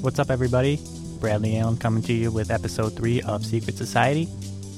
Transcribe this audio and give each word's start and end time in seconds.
What's 0.00 0.20
up, 0.20 0.30
everybody? 0.30 0.80
Bradley 1.18 1.58
Allen 1.58 1.76
coming 1.76 2.04
to 2.04 2.12
you 2.12 2.30
with 2.30 2.52
episode 2.52 2.94
three 2.94 3.20
of 3.22 3.44
Secret 3.44 3.76
Society. 3.76 4.28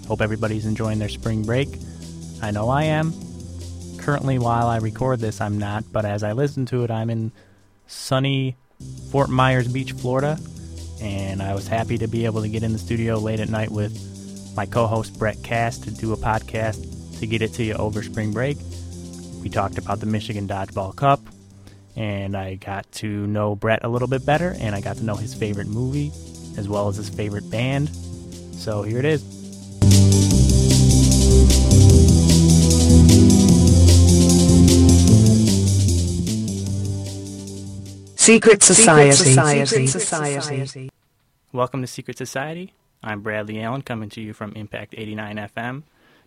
Hope 0.09 0.23
everybody's 0.23 0.65
enjoying 0.65 0.99
their 0.99 1.11
spring 1.11 1.43
break. 1.43 1.69
I 2.41 2.51
know 2.53 2.71
I 2.71 2.85
am. 2.85 3.13
Currently, 3.99 4.39
while 4.39 4.67
I 4.67 4.79
record 4.79 5.21
this, 5.21 5.43
I'm 5.43 5.59
not, 5.59 5.85
but 5.93 6.07
as 6.07 6.23
I 6.23 6.33
listen 6.33 6.65
to 6.67 6.85
it, 6.85 6.91
I'm 6.91 7.11
in 7.11 7.33
sunny 7.87 8.57
Fort 9.11 9.29
Myers 9.29 9.69
Beach, 9.69 9.93
Florida, 9.93 10.39
and 11.03 11.43
I 11.43 11.55
was 11.55 11.69
happy 11.69 11.99
to 11.99 12.09
be 12.09 12.25
able 12.25 12.41
to 12.41 12.49
get 12.49 12.63
in 12.63 12.73
the 12.73 12.79
studio 12.79 13.19
late 13.19 13.41
at 13.41 13.51
night 13.51 13.71
with 13.71 14.55
my 14.57 14.65
co 14.65 14.87
host 14.87 15.19
Brett 15.19 15.43
Cass 15.43 15.77
to 15.81 15.91
do 15.91 16.15
a 16.15 16.17
podcast 16.17 17.21
to 17.21 17.27
get 17.27 17.43
it 17.43 17.53
to 17.55 17.63
you 17.63 17.75
over 17.75 18.03
spring 18.03 18.33
break. 18.33 18.57
We 19.43 19.51
talked 19.51 19.77
about 19.77 20.01
the 20.01 20.07
Michigan 20.07 20.49
Dodgeball 20.49 20.97
Cup, 20.97 21.21
and 22.01 22.35
I 22.35 22.55
got 22.55 22.91
to 22.93 23.27
know 23.27 23.55
Brett 23.55 23.85
a 23.85 23.89
little 23.89 24.09
bit 24.09 24.25
better, 24.25 24.57
and 24.59 24.75
I 24.75 24.81
got 24.81 24.97
to 24.97 25.05
know 25.05 25.17
his 25.17 25.35
favorite 25.35 25.67
movie 25.67 26.11
as 26.57 26.67
well 26.67 26.89
as 26.89 26.97
his 26.97 27.11
favorite 27.11 27.51
band. 27.51 27.91
So 28.55 28.83
here 28.83 28.99
it 28.99 29.05
is. 29.05 29.21
Secret 38.17 38.63
Society. 38.63 39.13
Secret 39.13 39.89
Society. 39.89 40.91
Welcome 41.53 41.83
to 41.83 41.87
Secret 41.87 42.17
Society. 42.17 42.73
I'm 43.03 43.21
Bradley 43.21 43.61
Allen 43.61 43.83
coming 43.83 44.09
to 44.11 44.23
you 44.23 44.33
from 44.33 44.55
Impact 44.55 44.95
89 44.97 45.37
FM, 45.37 45.83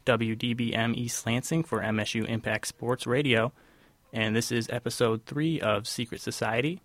WDBM 0.06 0.96
East 0.96 1.26
Lansing 1.26 1.64
for 1.64 1.82
MSU 1.82 2.28
Impact 2.28 2.68
Sports 2.68 3.08
Radio, 3.08 3.52
and 4.14 4.36
this 4.36 4.52
is 4.52 4.70
episode 4.70 5.26
three 5.26 5.60
of 5.60 5.88
Secret 5.88 6.22
Society. 6.22 6.82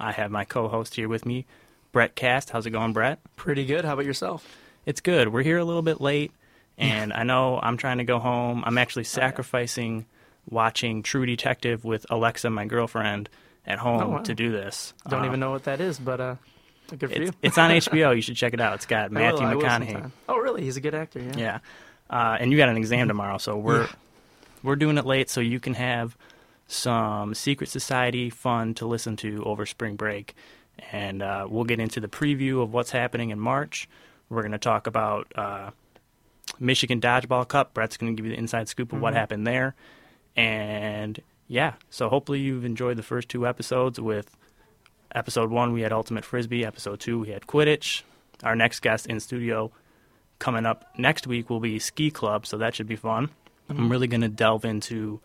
I 0.00 0.12
have 0.12 0.30
my 0.30 0.44
co 0.44 0.68
host 0.68 0.94
here 0.96 1.08
with 1.08 1.24
me, 1.26 1.46
Brett 1.92 2.14
Cass. 2.16 2.48
How's 2.48 2.66
it 2.66 2.70
going, 2.70 2.92
Brett? 2.92 3.18
Pretty 3.36 3.64
good. 3.66 3.84
How 3.84 3.92
about 3.92 4.06
yourself? 4.06 4.46
It's 4.86 5.00
good. 5.00 5.28
We're 5.28 5.42
here 5.42 5.58
a 5.58 5.64
little 5.64 5.82
bit 5.82 6.00
late, 6.00 6.32
and 6.78 7.12
I 7.12 7.22
know 7.24 7.60
I'm 7.62 7.76
trying 7.76 7.98
to 7.98 8.04
go 8.04 8.18
home. 8.18 8.64
I'm 8.66 8.78
actually 8.78 9.04
sacrificing 9.04 10.06
watching 10.50 11.02
True 11.04 11.26
Detective 11.26 11.84
with 11.84 12.04
Alexa, 12.10 12.50
my 12.50 12.64
girlfriend, 12.66 13.28
at 13.66 13.78
home 13.78 14.02
Oh, 14.02 14.08
wow. 14.08 14.18
to 14.22 14.34
do 14.34 14.50
this. 14.50 14.92
Don't 15.08 15.22
Uh, 15.22 15.26
even 15.26 15.38
know 15.38 15.50
what 15.52 15.64
that 15.64 15.80
is, 15.80 16.00
but 16.00 16.20
uh, 16.20 16.34
good 16.88 17.00
for 17.00 17.06
It's, 17.06 17.18
you. 17.30 17.32
it's 17.42 17.58
on 17.58 17.70
HBO. 17.70 18.16
You 18.16 18.22
should 18.22 18.34
check 18.34 18.54
it 18.54 18.60
out. 18.60 18.74
It's 18.74 18.86
got 18.86 19.12
Matthew 19.12 19.46
I 19.46 19.54
will 19.54 19.62
McConaughey. 19.62 20.10
Oh, 20.28 20.38
really? 20.38 20.62
He's 20.62 20.76
a 20.76 20.80
good 20.80 20.94
actor. 20.96 21.20
Yeah. 21.20 21.32
Yeah, 21.36 21.58
uh, 22.10 22.38
and 22.40 22.50
you 22.50 22.56
got 22.58 22.70
an 22.70 22.76
exam 22.76 23.06
tomorrow, 23.06 23.38
so 23.38 23.56
we're 23.56 23.82
Yeah. 23.82 23.92
We're 24.62 24.76
doing 24.76 24.98
it 24.98 25.04
late 25.06 25.28
so 25.30 25.40
you 25.40 25.60
can 25.60 25.74
have 25.74 26.16
some 26.66 27.34
Secret 27.34 27.68
Society 27.68 28.30
fun 28.30 28.74
to 28.74 28.86
listen 28.86 29.16
to 29.16 29.42
over 29.44 29.66
spring 29.66 29.96
break, 29.96 30.34
and 30.90 31.22
uh, 31.22 31.46
we'll 31.48 31.64
get 31.64 31.80
into 31.80 32.00
the 32.00 32.08
preview 32.08 32.62
of 32.62 32.72
what's 32.72 32.90
happening 32.92 33.30
in 33.30 33.38
March. 33.38 33.88
We're 34.30 34.42
going 34.42 34.52
to 34.52 34.58
talk 34.58 34.86
about 34.86 35.30
uh, 35.36 35.70
Michigan 36.58 37.00
Dodgeball 37.00 37.46
Cup. 37.48 37.74
Brett's 37.74 37.96
going 37.96 38.14
to 38.14 38.16
give 38.20 38.24
you 38.26 38.32
the 38.32 38.38
inside 38.38 38.68
scoop 38.68 38.92
of 38.92 39.00
what 39.00 39.12
Mhm. 39.12 39.16
happened 39.16 39.46
there, 39.46 39.74
and 40.36 41.20
yeah, 41.48 41.74
so 41.90 42.08
hopefully 42.08 42.40
you've 42.40 42.64
enjoyed 42.64 42.96
the 42.96 43.02
first 43.02 43.28
two 43.28 43.46
episodes. 43.46 44.00
With 44.00 44.34
episode 45.14 45.50
one, 45.50 45.72
we 45.74 45.82
had 45.82 45.92
Ultimate 45.92 46.24
Frisbee. 46.24 46.64
Episode 46.64 47.00
two, 47.00 47.20
we 47.20 47.28
had 47.30 47.46
Quidditch. 47.46 48.02
Our 48.42 48.56
next 48.56 48.80
guest 48.80 49.06
in 49.06 49.20
studio 49.20 49.70
coming 50.38 50.64
up 50.66 50.86
next 50.98 51.26
week 51.26 51.50
will 51.50 51.60
be 51.60 51.78
Ski 51.78 52.10
Club, 52.10 52.46
so 52.46 52.56
that 52.58 52.74
should 52.74 52.88
be 52.88 52.96
fun. 52.96 53.28
I'm 53.68 53.90
really 53.90 54.06
going 54.06 54.20
to 54.22 54.28
delve 54.28 54.64
into 54.64 55.20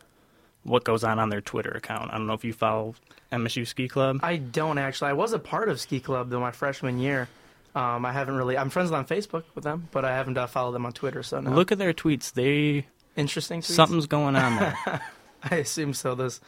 what 0.63 0.83
goes 0.83 1.03
on 1.03 1.19
on 1.19 1.29
their 1.29 1.41
Twitter 1.41 1.71
account. 1.71 2.11
I 2.11 2.17
don't 2.17 2.27
know 2.27 2.33
if 2.33 2.43
you 2.43 2.53
follow 2.53 2.95
MSU 3.31 3.65
Ski 3.67 3.87
Club. 3.87 4.19
I 4.23 4.37
don't 4.37 4.77
actually. 4.77 5.09
I 5.09 5.13
was 5.13 5.33
a 5.33 5.39
part 5.39 5.69
of 5.69 5.79
Ski 5.79 5.99
Club 5.99 6.29
though 6.29 6.39
my 6.39 6.51
freshman 6.51 6.99
year. 6.99 7.27
Um, 7.75 8.05
I 8.05 8.11
haven't 8.11 8.35
really. 8.35 8.57
I'm 8.57 8.69
friends 8.69 8.91
on 8.91 9.05
Facebook 9.05 9.43
with 9.53 9.63
them, 9.63 9.87
but 9.91 10.03
I 10.05 10.15
haven't 10.15 10.37
uh, 10.37 10.47
followed 10.47 10.71
them 10.71 10.85
on 10.85 10.93
Twitter. 10.93 11.23
So 11.23 11.39
no. 11.41 11.51
Look 11.51 11.71
at 11.71 11.77
their 11.77 11.93
tweets. 11.93 12.33
They 12.33 12.85
interesting. 13.15 13.61
Tweets? 13.61 13.65
something's 13.75 14.07
going 14.07 14.35
on 14.35 14.55
there. 14.57 15.01
I 15.43 15.55
assume 15.57 15.93
so. 15.93 16.15
Those 16.15 16.41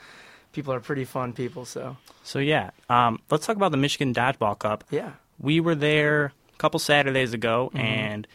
people 0.53 0.73
are 0.73 0.79
pretty 0.79 1.05
fun 1.05 1.33
people. 1.33 1.65
So 1.65 1.97
so 2.23 2.39
yeah, 2.39 2.71
um, 2.89 3.19
let's 3.29 3.45
talk 3.45 3.55
about 3.57 3.71
the 3.71 3.77
Michigan 3.77 4.13
Dodgeball 4.13 4.57
Cup. 4.59 4.83
yeah. 4.89 5.11
We 5.41 5.59
were 5.61 5.75
there 5.75 6.25
a 6.53 6.57
couple 6.57 6.79
Saturdays 6.79 7.33
ago, 7.33 7.71
Mhm. 7.73 7.79
and 7.79 8.27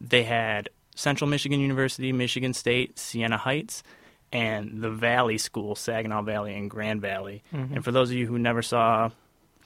they 0.00 0.22
had 0.24 0.68
Central 0.94 1.28
Michigan 1.28 1.60
University, 1.60 2.12
Michigan 2.12 2.52
State, 2.54 2.98
Siena 2.98 3.36
Heights, 3.38 3.82
and 4.32 4.80
the 4.82 4.90
Valley 4.90 5.38
School, 5.38 5.74
Saginaw 5.74 6.22
Valley 6.22 6.54
and 6.54 6.70
Grand 6.70 7.00
Valley. 7.00 7.42
Mhm. 7.52 7.76
And 7.76 7.84
for 7.84 7.92
those 7.92 8.10
of 8.10 8.16
you 8.16 8.26
who 8.26 8.38
never 8.38 8.62
saw 8.62 9.10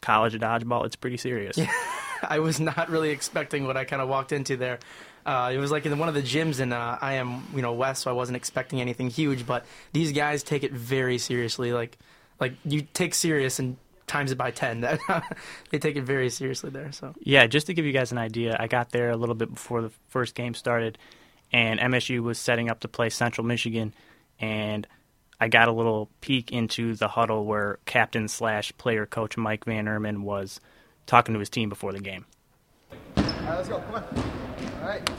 college 0.00 0.34
of 0.34 0.41
dodgeball, 0.41 0.84
it's 0.87 0.97
pretty 0.97 1.16
serious. 1.16 1.56
Yeah. 1.56 1.70
I 2.22 2.38
was 2.38 2.59
not 2.60 2.88
really 2.91 3.10
expecting 3.10 3.66
what 3.66 3.76
I 3.76 3.84
kind 3.84 4.00
of 4.03 4.09
walked 4.09 4.32
into 4.32 4.56
there. 4.56 4.78
Uh, 5.25 5.50
it 5.53 5.59
was 5.59 5.70
like 5.70 5.84
in 5.87 5.98
one 5.98 6.09
of 6.09 6.14
the 6.14 6.22
gyms, 6.22 6.60
and 6.60 6.72
uh, 6.72 6.98
I 7.00 7.14
am, 7.14 7.43
you 7.54 7.60
know, 7.62 7.72
west, 7.72 8.03
so 8.03 8.10
I 8.10 8.14
wasn't 8.14 8.37
expecting 8.37 8.81
anything 8.81 9.10
huge. 9.10 9.44
But 9.47 9.66
these 9.93 10.12
guys 10.12 10.43
take 10.43 10.62
it 10.62 10.72
very 10.72 11.19
seriously. 11.19 11.72
Like, 11.72 11.98
like 12.41 12.54
you 12.64 12.82
take 12.94 13.14
serious 13.14 13.58
and 13.58 13.76
times 14.06 14.33
it 14.33 14.39
by 14.39 14.50
ten. 14.50 14.81
that 14.83 14.99
they 15.71 15.78
take 15.78 15.97
it 15.97 16.03
very 16.03 16.31
seriously 16.31 16.71
there. 16.71 16.93
So 16.93 17.15
Yeah, 17.21 17.47
just 17.47 17.67
to 17.67 17.75
give 17.75 17.84
you 17.84 17.93
guys 17.93 18.12
an 18.12 18.19
idea, 18.19 18.56
I 18.59 18.67
got 18.67 18.91
there 18.91 19.11
a 19.11 19.17
little 19.17 19.34
bit 19.34 19.53
before 19.53 19.83
the 19.83 19.91
first 20.09 20.34
game 20.34 20.55
started, 20.55 20.99
and 21.53 21.81
MSU 21.81 22.22
was 22.22 22.39
setting 22.39 22.71
up 22.71 22.81
to 22.81 22.89
play 22.89 23.11
Central 23.11 23.47
Michigan, 23.47 23.94
and 24.41 24.87
I 25.41 25.49
got 25.49 25.69
a 25.69 25.72
little 25.72 26.09
peek 26.21 26.50
into 26.53 26.94
the 26.94 27.09
huddle 27.09 27.44
where 27.44 27.78
captain 27.84 28.28
slash 28.28 28.72
player 28.78 29.05
coach 29.05 29.37
Mike 29.37 29.65
Van 29.65 29.87
Erman 29.87 30.23
was 30.23 30.61
talking 31.06 31.34
to 31.34 31.38
his 31.38 31.50
team 31.50 31.69
before 31.69 31.93
the 31.93 32.00
game. 32.00 32.25
All 33.17 33.23
right, 33.23 33.56
let's 33.56 33.69
go. 33.69 33.78
Come 33.81 33.94
on. 33.97 34.05
All 34.83 34.88
right. 34.88 35.11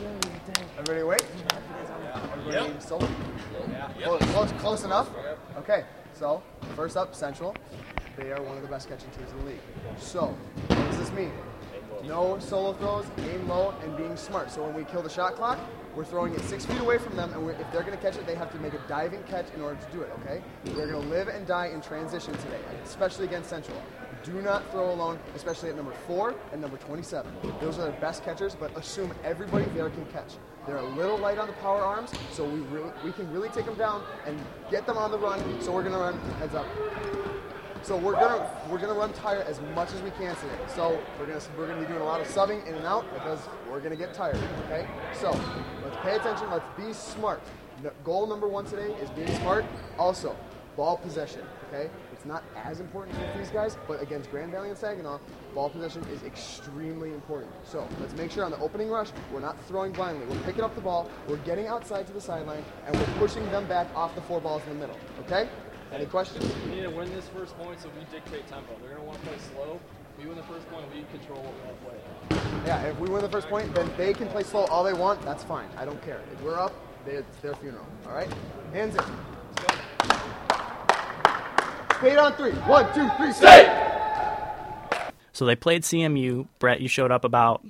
Everybody 0.78 1.04
wait. 1.04 1.26
Everybody 2.48 2.80
solo. 2.80 3.08
Close, 4.02 4.22
close, 4.32 4.52
close 4.54 4.84
enough. 4.84 5.10
Okay. 5.58 5.84
So 6.14 6.42
first 6.76 6.98
up, 6.98 7.14
Central. 7.14 7.56
They 8.18 8.32
are 8.32 8.42
one 8.42 8.58
of 8.58 8.64
the 8.64 8.68
best 8.68 8.90
catching 8.90 9.10
teams 9.12 9.32
in 9.32 9.38
the 9.40 9.46
league. 9.46 9.60
So 10.00 10.36
what 10.68 10.90
does 10.90 10.98
this 10.98 11.12
mean? 11.12 11.32
No 12.04 12.40
solo 12.40 12.74
throws, 12.74 13.06
aim 13.20 13.48
low, 13.48 13.76
and 13.84 13.96
being 13.96 14.18
smart. 14.18 14.52
So 14.52 14.64
when 14.64 14.74
we 14.74 14.86
kill 14.86 15.04
the 15.04 15.10
shot 15.10 15.36
clock, 15.36 15.60
we're 15.96 16.06
throwing 16.06 16.34
it 16.34 16.42
six 16.42 16.66
feet 16.66 16.80
away 16.80 16.98
from 16.98 17.16
them, 17.16 17.32
and 17.34 17.50
if 17.50 17.72
they're 17.72 17.82
going 17.82 17.98
to 17.98 18.04
catch 18.04 18.18
it, 18.18 18.26
they 18.26 18.36
have 18.36 18.52
to 18.52 18.60
make 18.60 18.74
a 18.74 18.82
diving 18.88 19.24
catch 19.24 19.46
in 19.56 19.62
order 19.62 19.80
to 19.80 19.92
do 19.92 20.02
it. 20.02 20.12
Okay? 20.22 20.42
We're 20.66 20.88
going 20.88 21.02
to 21.02 21.10
live 21.10 21.28
and 21.28 21.46
die 21.46 21.68
in 21.68 21.82
transition 21.82 22.34
today, 22.34 22.60
especially 22.84 23.26
against 23.26 23.50
Central. 23.50 23.82
Do 24.24 24.42
not 24.42 24.70
throw 24.72 24.92
alone, 24.92 25.20
especially 25.36 25.70
at 25.70 25.76
number 25.76 25.94
four 26.06 26.36
and 26.52 26.62
number 26.62 26.78
27. 26.78 27.32
Those 27.62 27.78
are 27.78 27.90
their 27.90 28.02
best 28.02 28.24
catchers, 28.24 28.56
but 28.56 28.76
assume 28.78 29.14
everybody 29.24 29.66
there 29.76 29.90
can 29.90 30.06
catch. 30.08 30.34
They're 30.66 30.78
a 30.78 30.96
little 30.96 31.18
light 31.18 31.38
on 31.38 31.48
the 31.48 31.54
power 31.54 31.82
arms, 31.82 32.12
so 32.32 32.44
we 32.44 32.60
we 33.06 33.12
can 33.14 33.32
really 33.32 33.50
take 33.50 33.66
them 33.66 33.76
down 33.76 34.04
and 34.26 34.38
get 34.70 34.86
them 34.86 34.98
on 34.98 35.12
the 35.12 35.18
run. 35.18 35.40
So 35.62 35.72
we're 35.72 35.84
going 35.84 35.94
to 35.94 36.00
run 36.00 36.20
heads 36.40 36.56
up. 36.56 36.66
So 37.84 37.96
we're 37.96 38.14
gonna 38.14 38.50
we're 38.70 38.80
gonna 38.80 38.94
run 38.94 39.14
tired 39.14 39.46
as 39.48 39.62
much 39.74 39.94
as 39.94 40.02
we 40.02 40.12
can 40.12 40.36
today. 40.36 40.58
So 40.76 41.02
we're 41.20 41.28
gonna 41.28 41.42
we're 41.58 41.68
gonna 41.68 41.82
be 41.82 41.88
doing 41.88 42.02
a 42.02 42.06
lot 42.06 42.22
of 42.22 42.28
subbing 42.28 42.66
in 42.68 42.76
and 42.76 42.86
out 42.86 43.12
because 43.14 43.40
we're 43.70 43.80
gonna 43.80 43.96
get 43.96 44.14
tired. 44.14 44.40
Okay. 44.66 44.88
So 45.14 45.32
let's 45.84 45.98
pay 45.98 46.16
attention. 46.16 46.50
Let's 46.50 46.66
be 46.78 46.94
smart. 46.94 47.42
The 47.84 47.94
goal 48.04 48.28
number 48.28 48.48
one 48.48 48.66
today 48.66 48.94
is 49.02 49.10
being 49.12 49.34
smart. 49.38 49.66
Also, 49.98 50.36
ball 50.76 50.98
possession. 50.98 51.42
Okay. 51.68 51.90
It's 52.14 52.26
not 52.26 52.44
as 52.56 52.80
important 52.80 53.18
with 53.20 53.38
these 53.38 53.50
guys, 53.50 53.78
but 53.88 54.02
against 54.02 54.32
Grand 54.32 54.52
Valley 54.52 54.70
and 54.70 54.78
Saginaw, 54.78 55.20
ball 55.54 55.70
possession 55.70 56.04
is 56.12 56.24
extremely 56.24 57.14
important. 57.14 57.52
So 57.64 57.88
let's 58.00 58.16
make 58.16 58.32
sure 58.32 58.44
on 58.44 58.52
the 58.52 58.60
opening 58.60 58.90
rush 58.90 59.10
we're 59.32 59.40
not 59.40 59.56
throwing 59.66 59.92
blindly. 59.92 60.26
We're 60.26 60.44
picking 60.44 60.64
up 60.64 60.76
the 60.76 60.82
ball. 60.82 61.10
We're 61.28 61.38
getting 61.38 61.68
outside 61.68 62.08
to 62.08 62.14
the 62.14 62.22
sideline, 62.22 62.64
and 62.86 62.96
we're 62.96 63.20
pushing 63.20 63.46
them 63.52 63.68
back 63.68 63.88
off 63.96 64.16
the 64.16 64.22
four 64.22 64.42
balls 64.42 64.64
in 64.64 64.80
the 64.80 64.88
middle. 64.88 64.98
Okay. 65.22 65.48
Any 65.92 66.06
questions? 66.06 66.44
We 66.66 66.76
need 66.76 66.82
to 66.84 66.90
win 66.90 67.10
this 67.14 67.28
first 67.30 67.58
point 67.58 67.80
so 67.80 67.90
we 67.90 68.04
dictate 68.12 68.48
tempo. 68.48 68.76
They're 68.82 68.90
going 68.90 69.02
to 69.02 69.08
want 69.08 69.22
to 69.22 69.28
play 69.28 69.38
slow. 69.54 69.80
We 70.20 70.26
win 70.26 70.36
the 70.36 70.44
first 70.44 70.68
point, 70.70 70.84
we 70.94 71.04
control 71.18 71.42
what 71.44 71.54
we 71.54 71.62
want 71.62 71.80
to 71.80 71.86
play. 71.86 72.64
Yeah, 72.66 72.82
if 72.84 73.00
we 73.00 73.08
win 73.08 73.22
the 73.22 73.30
first 73.30 73.48
point, 73.48 73.74
then 73.74 73.90
they 73.98 74.14
can 74.14 74.28
play 74.28 74.44
slow 74.44 74.66
all 74.66 74.84
they 74.84 74.94
want. 74.94 75.22
That's 75.22 75.44
fine. 75.44 75.70
I 75.78 75.86
don't 75.86 76.02
care. 76.04 76.22
If 76.34 76.42
we're 76.42 76.60
up, 76.60 76.74
they, 77.06 77.14
it's 77.14 77.38
their 77.38 77.56
funeral. 77.56 77.86
All 78.08 78.14
right? 78.14 78.32
Hands 78.74 78.96
in. 78.96 79.02
Spade 81.98 82.18
on 82.18 82.34
three. 82.34 82.52
One, 82.52 82.94
two, 82.94 83.10
three, 83.18 83.32
stay! 83.32 83.74
So 85.34 85.46
they 85.46 85.56
played 85.56 85.84
CMU. 85.84 86.48
Brett, 86.60 86.82
you 86.82 86.88
showed 86.88 87.12
up 87.12 87.24
about 87.24 87.64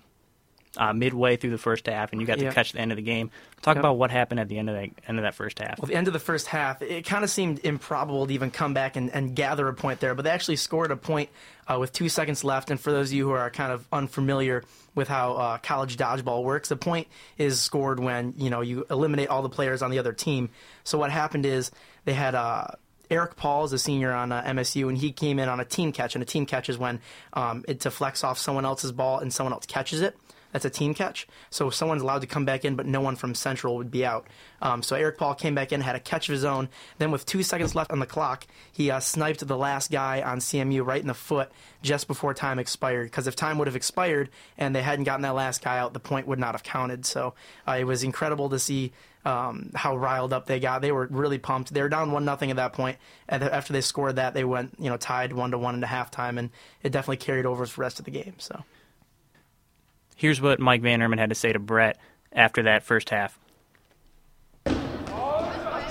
uh, 0.78 0.94
midway 0.94 1.36
through 1.36 1.50
the 1.52 1.58
first 1.58 1.88
half, 1.88 2.12
and 2.12 2.22
you 2.22 2.28
got 2.28 2.40
to 2.40 2.52
catch 2.52 2.72
the 2.72 2.80
end 2.80 2.92
of 2.92 2.96
the 2.96 3.02
game. 3.02 3.32
Talk 3.62 3.76
Yep. 3.76 3.82
about 3.82 3.98
what 3.98 4.12
happened 4.12 4.40
at 4.40 4.48
the 4.48 4.58
end 4.60 4.70
of 4.70 4.76
that 4.76 4.90
end 5.08 5.18
of 5.18 5.24
that 5.24 5.34
first 5.34 5.60
half. 5.60 5.80
Well, 5.80 5.88
the 5.88 5.96
end 5.96 6.08
of 6.08 6.14
the 6.14 6.20
first 6.20 6.48
half, 6.48 6.82
it 6.82 7.06
kind 7.06 7.24
of 7.24 7.30
seemed 7.30 7.60
improbable 7.64 8.28
to 8.28 8.34
even 8.34 8.52
come 8.52 8.74
back 8.74 8.96
and, 8.96 9.10
and 9.14 9.36
gather 9.36 9.68
a 9.68 9.74
point 9.74 10.00
there, 10.00 10.14
but 10.16 10.24
they 10.24 10.30
actually 10.30 10.58
scored 10.58 10.92
a 10.92 10.96
point 10.96 11.30
uh, 11.68 11.78
with 11.80 11.92
two 11.92 12.08
seconds 12.08 12.44
left. 12.44 12.70
And 12.70 12.80
for 12.80 12.92
those 12.92 13.10
of 13.10 13.14
you 13.14 13.26
who 13.26 13.32
are 13.32 13.50
kind 13.50 13.72
of 13.72 13.86
unfamiliar 13.92 14.64
with 14.96 15.08
how 15.08 15.34
uh, 15.34 15.58
college 15.58 15.98
dodgeball 15.98 16.44
works, 16.44 16.70
the 16.70 16.76
point 16.78 17.08
is 17.38 17.60
scored 17.60 18.00
when 18.00 18.34
you 18.38 18.50
know 18.50 18.62
you 18.62 18.86
eliminate 18.90 19.30
all 19.30 19.42
the 19.42 19.50
players 19.50 19.82
on 19.82 19.92
the 19.92 20.00
other 20.00 20.14
team. 20.14 20.50
So 20.84 20.98
what 20.98 21.12
happened 21.12 21.46
is 21.46 21.72
they 22.06 22.14
had 22.14 22.36
uh, 22.36 22.68
Eric 23.10 23.36
Paul 23.36 23.66
is 23.66 23.74
a 23.74 23.80
senior 23.80 24.12
on 24.12 24.32
uh, 24.32 24.44
MSU, 24.44 24.88
and 24.90 24.98
he 24.98 25.12
came 25.12 25.40
in 25.40 25.50
on 25.50 25.60
a 25.60 25.66
team 25.66 25.92
catch. 25.92 26.16
And 26.16 26.22
a 26.22 26.26
team 26.26 26.46
catch 26.46 26.70
is 26.70 26.78
when 26.78 27.00
um, 27.34 27.64
it 27.68 27.80
deflects 27.80 28.24
off 28.24 28.38
someone 28.38 28.66
else's 28.66 28.92
ball 28.92 29.20
and 29.20 29.34
someone 29.34 29.54
else 29.54 29.66
catches 29.66 30.02
it. 30.02 30.18
That's 30.58 30.66
a 30.66 30.72
team 30.72 30.96
catch. 30.96 31.28
So 31.52 31.70
someone's 31.70 32.02
allowed 32.02 32.22
to 32.22 32.28
come 32.28 32.44
back 32.44 32.66
in, 32.66 32.76
but 32.76 32.88
no 32.88 33.00
one 33.00 33.16
from 33.16 33.36
Central 33.36 33.78
would 33.78 33.92
be 33.92 34.04
out. 34.04 34.26
Um, 34.60 34.82
so 34.82 34.96
Eric 34.96 35.20
Paul 35.20 35.36
came 35.36 35.54
back 35.54 35.72
in, 35.72 35.82
had 35.82 35.96
a 35.96 36.00
catch 36.00 36.30
of 36.30 36.34
his 36.34 36.44
own. 36.44 36.70
Then, 36.98 37.12
with 37.12 37.28
two 37.28 37.44
seconds 37.44 37.76
left 37.76 37.92
on 37.92 38.00
the 38.00 38.08
clock, 38.08 38.48
he 38.72 38.90
uh, 38.90 39.00
sniped 39.00 39.48
the 39.48 39.56
last 39.56 39.92
guy 39.92 40.24
on 40.24 40.40
CMU 40.40 40.84
right 40.84 41.00
in 41.00 41.06
the 41.06 41.14
foot 41.14 41.52
just 41.84 42.08
before 42.08 42.34
time 42.34 42.58
expired. 42.58 43.12
Because 43.12 43.28
if 43.28 43.36
time 43.36 43.60
would 43.60 43.68
have 43.68 43.76
expired 43.76 44.32
and 44.58 44.76
they 44.76 44.82
hadn't 44.82 45.04
gotten 45.04 45.22
that 45.22 45.36
last 45.36 45.64
guy 45.64 45.78
out, 45.78 45.94
the 45.94 46.00
point 46.00 46.26
would 46.26 46.40
not 46.40 46.56
have 46.56 46.64
counted. 46.64 47.06
So 47.06 47.36
uh, 47.68 47.78
it 47.80 47.84
was 47.84 48.02
incredible 48.02 48.50
to 48.50 48.58
see 48.58 48.94
um, 49.26 49.70
how 49.76 49.96
riled 49.96 50.34
up 50.34 50.48
they 50.48 50.60
got. 50.60 50.82
They 50.82 50.92
were 50.92 51.06
really 51.12 51.38
pumped. 51.38 51.72
They 51.72 51.84
were 51.84 51.90
down 51.90 52.12
one 52.12 52.26
nothing 52.26 52.50
at 52.50 52.56
that 52.56 52.74
point. 52.74 52.98
And 53.30 53.44
after 53.44 53.74
they 53.74 53.82
scored 53.82 54.16
that, 54.16 54.34
they 54.34 54.44
went 54.44 54.74
you 54.80 54.90
know 54.90 54.98
tied 54.98 55.34
one 55.34 55.52
to 55.52 55.60
one 55.60 55.76
into 55.76 55.86
halftime, 55.86 56.40
and 56.40 56.50
it 56.82 56.92
definitely 56.92 57.18
carried 57.18 57.46
over 57.46 57.68
for 57.68 57.76
the 57.76 57.82
rest 57.82 58.00
of 58.00 58.06
the 58.06 58.12
game. 58.12 58.34
So. 58.40 58.64
Here's 60.18 60.42
what 60.42 60.60
Mike 60.60 60.82
Van 60.82 61.00
Herman 61.00 61.20
had 61.20 61.30
to 61.30 61.36
say 61.36 61.54
to 61.54 61.60
Brett 61.60 62.00
after 62.34 62.64
that 62.64 62.82
first 62.82 63.12
half. 63.12 63.40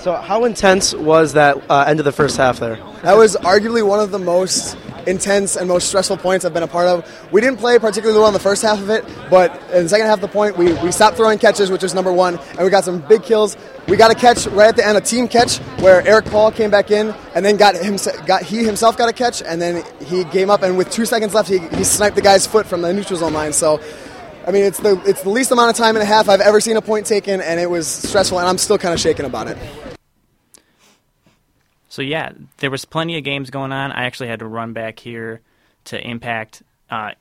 So, 0.01 0.13
how 0.15 0.43
intense 0.43 0.93
was 0.93 1.33
that 1.33 1.57
uh, 1.69 1.85
end 1.87 1.99
of 1.99 2.05
the 2.05 2.11
first 2.11 2.35
half 2.35 2.59
there? 2.59 2.75
That 3.03 3.13
was 3.13 3.37
arguably 3.37 3.87
one 3.87 4.01
of 4.01 4.11
the 4.11 4.19
most 4.19 4.77
intense 5.07 5.55
and 5.55 5.67
most 5.67 5.87
stressful 5.87 6.17
points 6.17 6.43
I've 6.43 6.53
been 6.53 6.61
a 6.61 6.67
part 6.67 6.87
of. 6.87 7.29
We 7.31 7.39
didn't 7.39 7.59
play 7.59 7.79
particularly 7.79 8.19
well 8.19 8.27
in 8.27 8.33
the 8.33 8.39
first 8.39 8.61
half 8.61 8.79
of 8.79 8.89
it, 8.89 9.05
but 9.29 9.51
in 9.71 9.83
the 9.83 9.89
second 9.89 10.07
half 10.07 10.15
of 10.15 10.21
the 10.21 10.27
point, 10.27 10.57
we, 10.57 10.73
we 10.83 10.91
stopped 10.91 11.15
throwing 11.15 11.39
catches, 11.39 11.71
which 11.71 11.83
was 11.83 11.93
number 11.93 12.11
one, 12.11 12.37
and 12.37 12.59
we 12.59 12.69
got 12.69 12.83
some 12.83 12.99
big 12.99 13.23
kills. 13.23 13.55
We 13.87 13.95
got 13.95 14.11
a 14.11 14.15
catch 14.15 14.45
right 14.47 14.67
at 14.67 14.75
the 14.75 14.85
end, 14.85 14.97
a 14.97 15.01
team 15.01 15.29
catch, 15.29 15.57
where 15.79 16.05
Eric 16.05 16.25
Paul 16.25 16.51
came 16.51 16.69
back 16.69 16.91
in 16.91 17.15
and 17.33 17.45
then 17.45 17.55
got 17.55 17.75
him 17.75 17.97
got 18.25 18.43
he 18.43 18.65
himself 18.65 18.97
got 18.97 19.07
a 19.07 19.13
catch, 19.13 19.41
and 19.41 19.61
then 19.61 19.85
he 20.05 20.25
came 20.25 20.49
up 20.49 20.63
and 20.63 20.77
with 20.77 20.91
two 20.91 21.05
seconds 21.05 21.33
left, 21.33 21.47
he, 21.47 21.59
he 21.59 21.85
sniped 21.85 22.17
the 22.17 22.21
guy's 22.21 22.45
foot 22.45 22.65
from 22.65 22.81
the 22.81 22.93
neutral 22.93 23.17
zone 23.17 23.33
line. 23.33 23.53
So. 23.53 23.81
I 24.47 24.51
mean, 24.51 24.63
it's 24.63 24.79
the 24.79 25.01
it's 25.05 25.23
the 25.23 25.29
least 25.29 25.51
amount 25.51 25.71
of 25.71 25.75
time 25.75 25.97
and 25.97 26.03
a 26.03 26.05
half 26.05 26.29
I've 26.29 26.39
ever 26.39 26.61
seen 26.61 26.77
a 26.77 26.81
point 26.81 27.05
taken, 27.05 27.41
and 27.41 27.59
it 27.59 27.69
was 27.69 27.85
stressful, 27.85 28.39
and 28.39 28.47
I'm 28.47 28.57
still 28.57 28.77
kind 28.77 28.93
of 28.93 28.99
shaken 28.99 29.25
about 29.25 29.47
it. 29.47 29.57
So 31.89 32.01
yeah, 32.01 32.31
there 32.57 32.71
was 32.71 32.85
plenty 32.85 33.17
of 33.17 33.25
games 33.25 33.49
going 33.49 33.73
on. 33.73 33.91
I 33.91 34.05
actually 34.05 34.29
had 34.29 34.39
to 34.39 34.47
run 34.47 34.71
back 34.71 34.99
here 34.99 35.41
to 35.85 35.99
Impact 35.99 36.63
uh, 36.89 37.11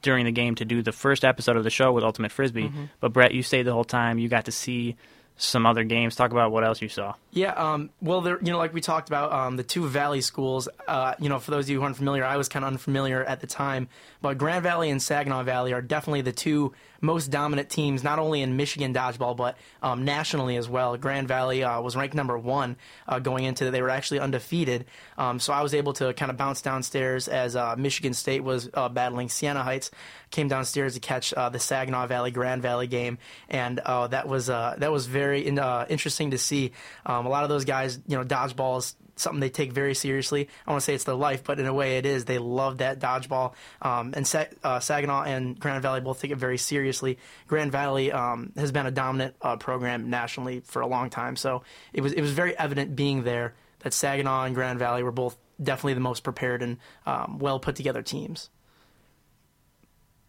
during 0.00 0.26
the 0.26 0.32
game 0.32 0.54
to 0.56 0.64
do 0.64 0.80
the 0.80 0.92
first 0.92 1.24
episode 1.24 1.56
of 1.56 1.64
the 1.64 1.70
show 1.70 1.90
with 1.92 2.04
Ultimate 2.04 2.30
Frisbee. 2.30 2.68
Mm-hmm. 2.68 2.84
But 3.00 3.12
Brett, 3.12 3.34
you 3.34 3.42
stayed 3.42 3.64
the 3.64 3.72
whole 3.72 3.84
time. 3.84 4.20
You 4.20 4.28
got 4.28 4.44
to 4.44 4.52
see 4.52 4.96
some 5.36 5.66
other 5.66 5.82
games. 5.82 6.14
Talk 6.14 6.30
about 6.30 6.52
what 6.52 6.62
else 6.62 6.80
you 6.80 6.88
saw. 6.88 7.14
Yeah, 7.38 7.52
um, 7.52 7.90
well, 8.02 8.20
there, 8.20 8.40
you 8.42 8.50
know, 8.50 8.58
like 8.58 8.74
we 8.74 8.80
talked 8.80 9.08
about, 9.08 9.32
um, 9.32 9.54
the 9.54 9.62
two 9.62 9.86
Valley 9.86 10.22
schools. 10.22 10.68
Uh, 10.88 11.14
you 11.20 11.28
know, 11.28 11.38
for 11.38 11.52
those 11.52 11.66
of 11.66 11.70
you 11.70 11.78
who 11.78 11.84
aren't 11.84 11.96
familiar, 11.96 12.24
I 12.24 12.36
was 12.36 12.48
kind 12.48 12.64
of 12.64 12.72
unfamiliar 12.72 13.22
at 13.22 13.40
the 13.40 13.46
time, 13.46 13.88
but 14.20 14.38
Grand 14.38 14.64
Valley 14.64 14.90
and 14.90 15.00
Saginaw 15.00 15.44
Valley 15.44 15.72
are 15.72 15.80
definitely 15.80 16.22
the 16.22 16.32
two 16.32 16.72
most 17.00 17.30
dominant 17.30 17.70
teams, 17.70 18.02
not 18.02 18.18
only 18.18 18.42
in 18.42 18.56
Michigan 18.56 18.92
dodgeball 18.92 19.36
but 19.36 19.56
um, 19.82 20.04
nationally 20.04 20.56
as 20.56 20.68
well. 20.68 20.96
Grand 20.96 21.28
Valley 21.28 21.62
uh, 21.62 21.80
was 21.80 21.94
ranked 21.94 22.16
number 22.16 22.36
one 22.36 22.76
uh, 23.06 23.20
going 23.20 23.44
into. 23.44 23.66
it. 23.66 23.70
They 23.70 23.82
were 23.82 23.90
actually 23.90 24.18
undefeated, 24.18 24.86
um, 25.16 25.38
so 25.38 25.52
I 25.52 25.62
was 25.62 25.74
able 25.74 25.92
to 25.94 26.12
kind 26.14 26.30
of 26.30 26.36
bounce 26.36 26.60
downstairs 26.60 27.28
as 27.28 27.54
uh, 27.54 27.76
Michigan 27.78 28.14
State 28.14 28.42
was 28.42 28.68
uh, 28.74 28.88
battling 28.88 29.28
Siena 29.28 29.62
Heights. 29.62 29.92
Came 30.30 30.48
downstairs 30.48 30.94
to 30.94 31.00
catch 31.00 31.32
uh, 31.32 31.48
the 31.48 31.58
Saginaw 31.58 32.06
Valley 32.06 32.30
Grand 32.30 32.60
Valley 32.62 32.86
game, 32.86 33.16
and 33.48 33.78
that 33.78 34.28
was 34.28 34.48
that 34.48 34.92
was 34.92 35.06
very 35.06 35.46
in, 35.46 35.58
interesting 35.88 36.32
to 36.32 36.38
see. 36.38 36.72
Um, 37.06 37.27
a 37.28 37.30
lot 37.30 37.44
of 37.44 37.48
those 37.48 37.64
guys, 37.64 37.98
you 38.06 38.16
know, 38.16 38.24
dodgeballs 38.24 38.94
something 39.20 39.40
they 39.40 39.50
take 39.50 39.72
very 39.72 39.94
seriously. 39.94 40.48
I 40.66 40.70
want 40.70 40.80
to 40.80 40.84
say 40.84 40.94
it's 40.94 41.04
their 41.04 41.14
life, 41.14 41.44
but 41.44 41.58
in 41.58 41.66
a 41.66 41.74
way 41.74 41.98
it 41.98 42.06
is. 42.06 42.24
They 42.24 42.38
love 42.38 42.78
that 42.78 43.00
dodgeball. 43.00 43.54
Um, 43.82 44.14
and 44.16 44.26
Sa- 44.26 44.46
uh, 44.62 44.80
Saginaw 44.80 45.24
and 45.24 45.58
Grand 45.58 45.82
Valley 45.82 46.00
both 46.00 46.20
take 46.20 46.30
it 46.30 46.38
very 46.38 46.58
seriously. 46.58 47.18
Grand 47.46 47.72
Valley 47.72 48.12
um, 48.12 48.52
has 48.56 48.72
been 48.72 48.86
a 48.86 48.90
dominant 48.90 49.34
uh, 49.42 49.56
program 49.56 50.10
nationally 50.10 50.60
for 50.60 50.82
a 50.82 50.86
long 50.86 51.10
time, 51.10 51.36
so 51.36 51.62
it 51.92 52.00
was 52.00 52.12
it 52.12 52.20
was 52.20 52.32
very 52.32 52.56
evident 52.58 52.96
being 52.96 53.24
there 53.24 53.54
that 53.80 53.92
Saginaw 53.92 54.44
and 54.44 54.54
Grand 54.54 54.78
Valley 54.78 55.02
were 55.02 55.12
both 55.12 55.36
definitely 55.62 55.94
the 55.94 56.00
most 56.00 56.22
prepared 56.22 56.62
and 56.62 56.78
um, 57.06 57.38
well 57.38 57.58
put 57.58 57.76
together 57.76 58.02
teams. 58.02 58.50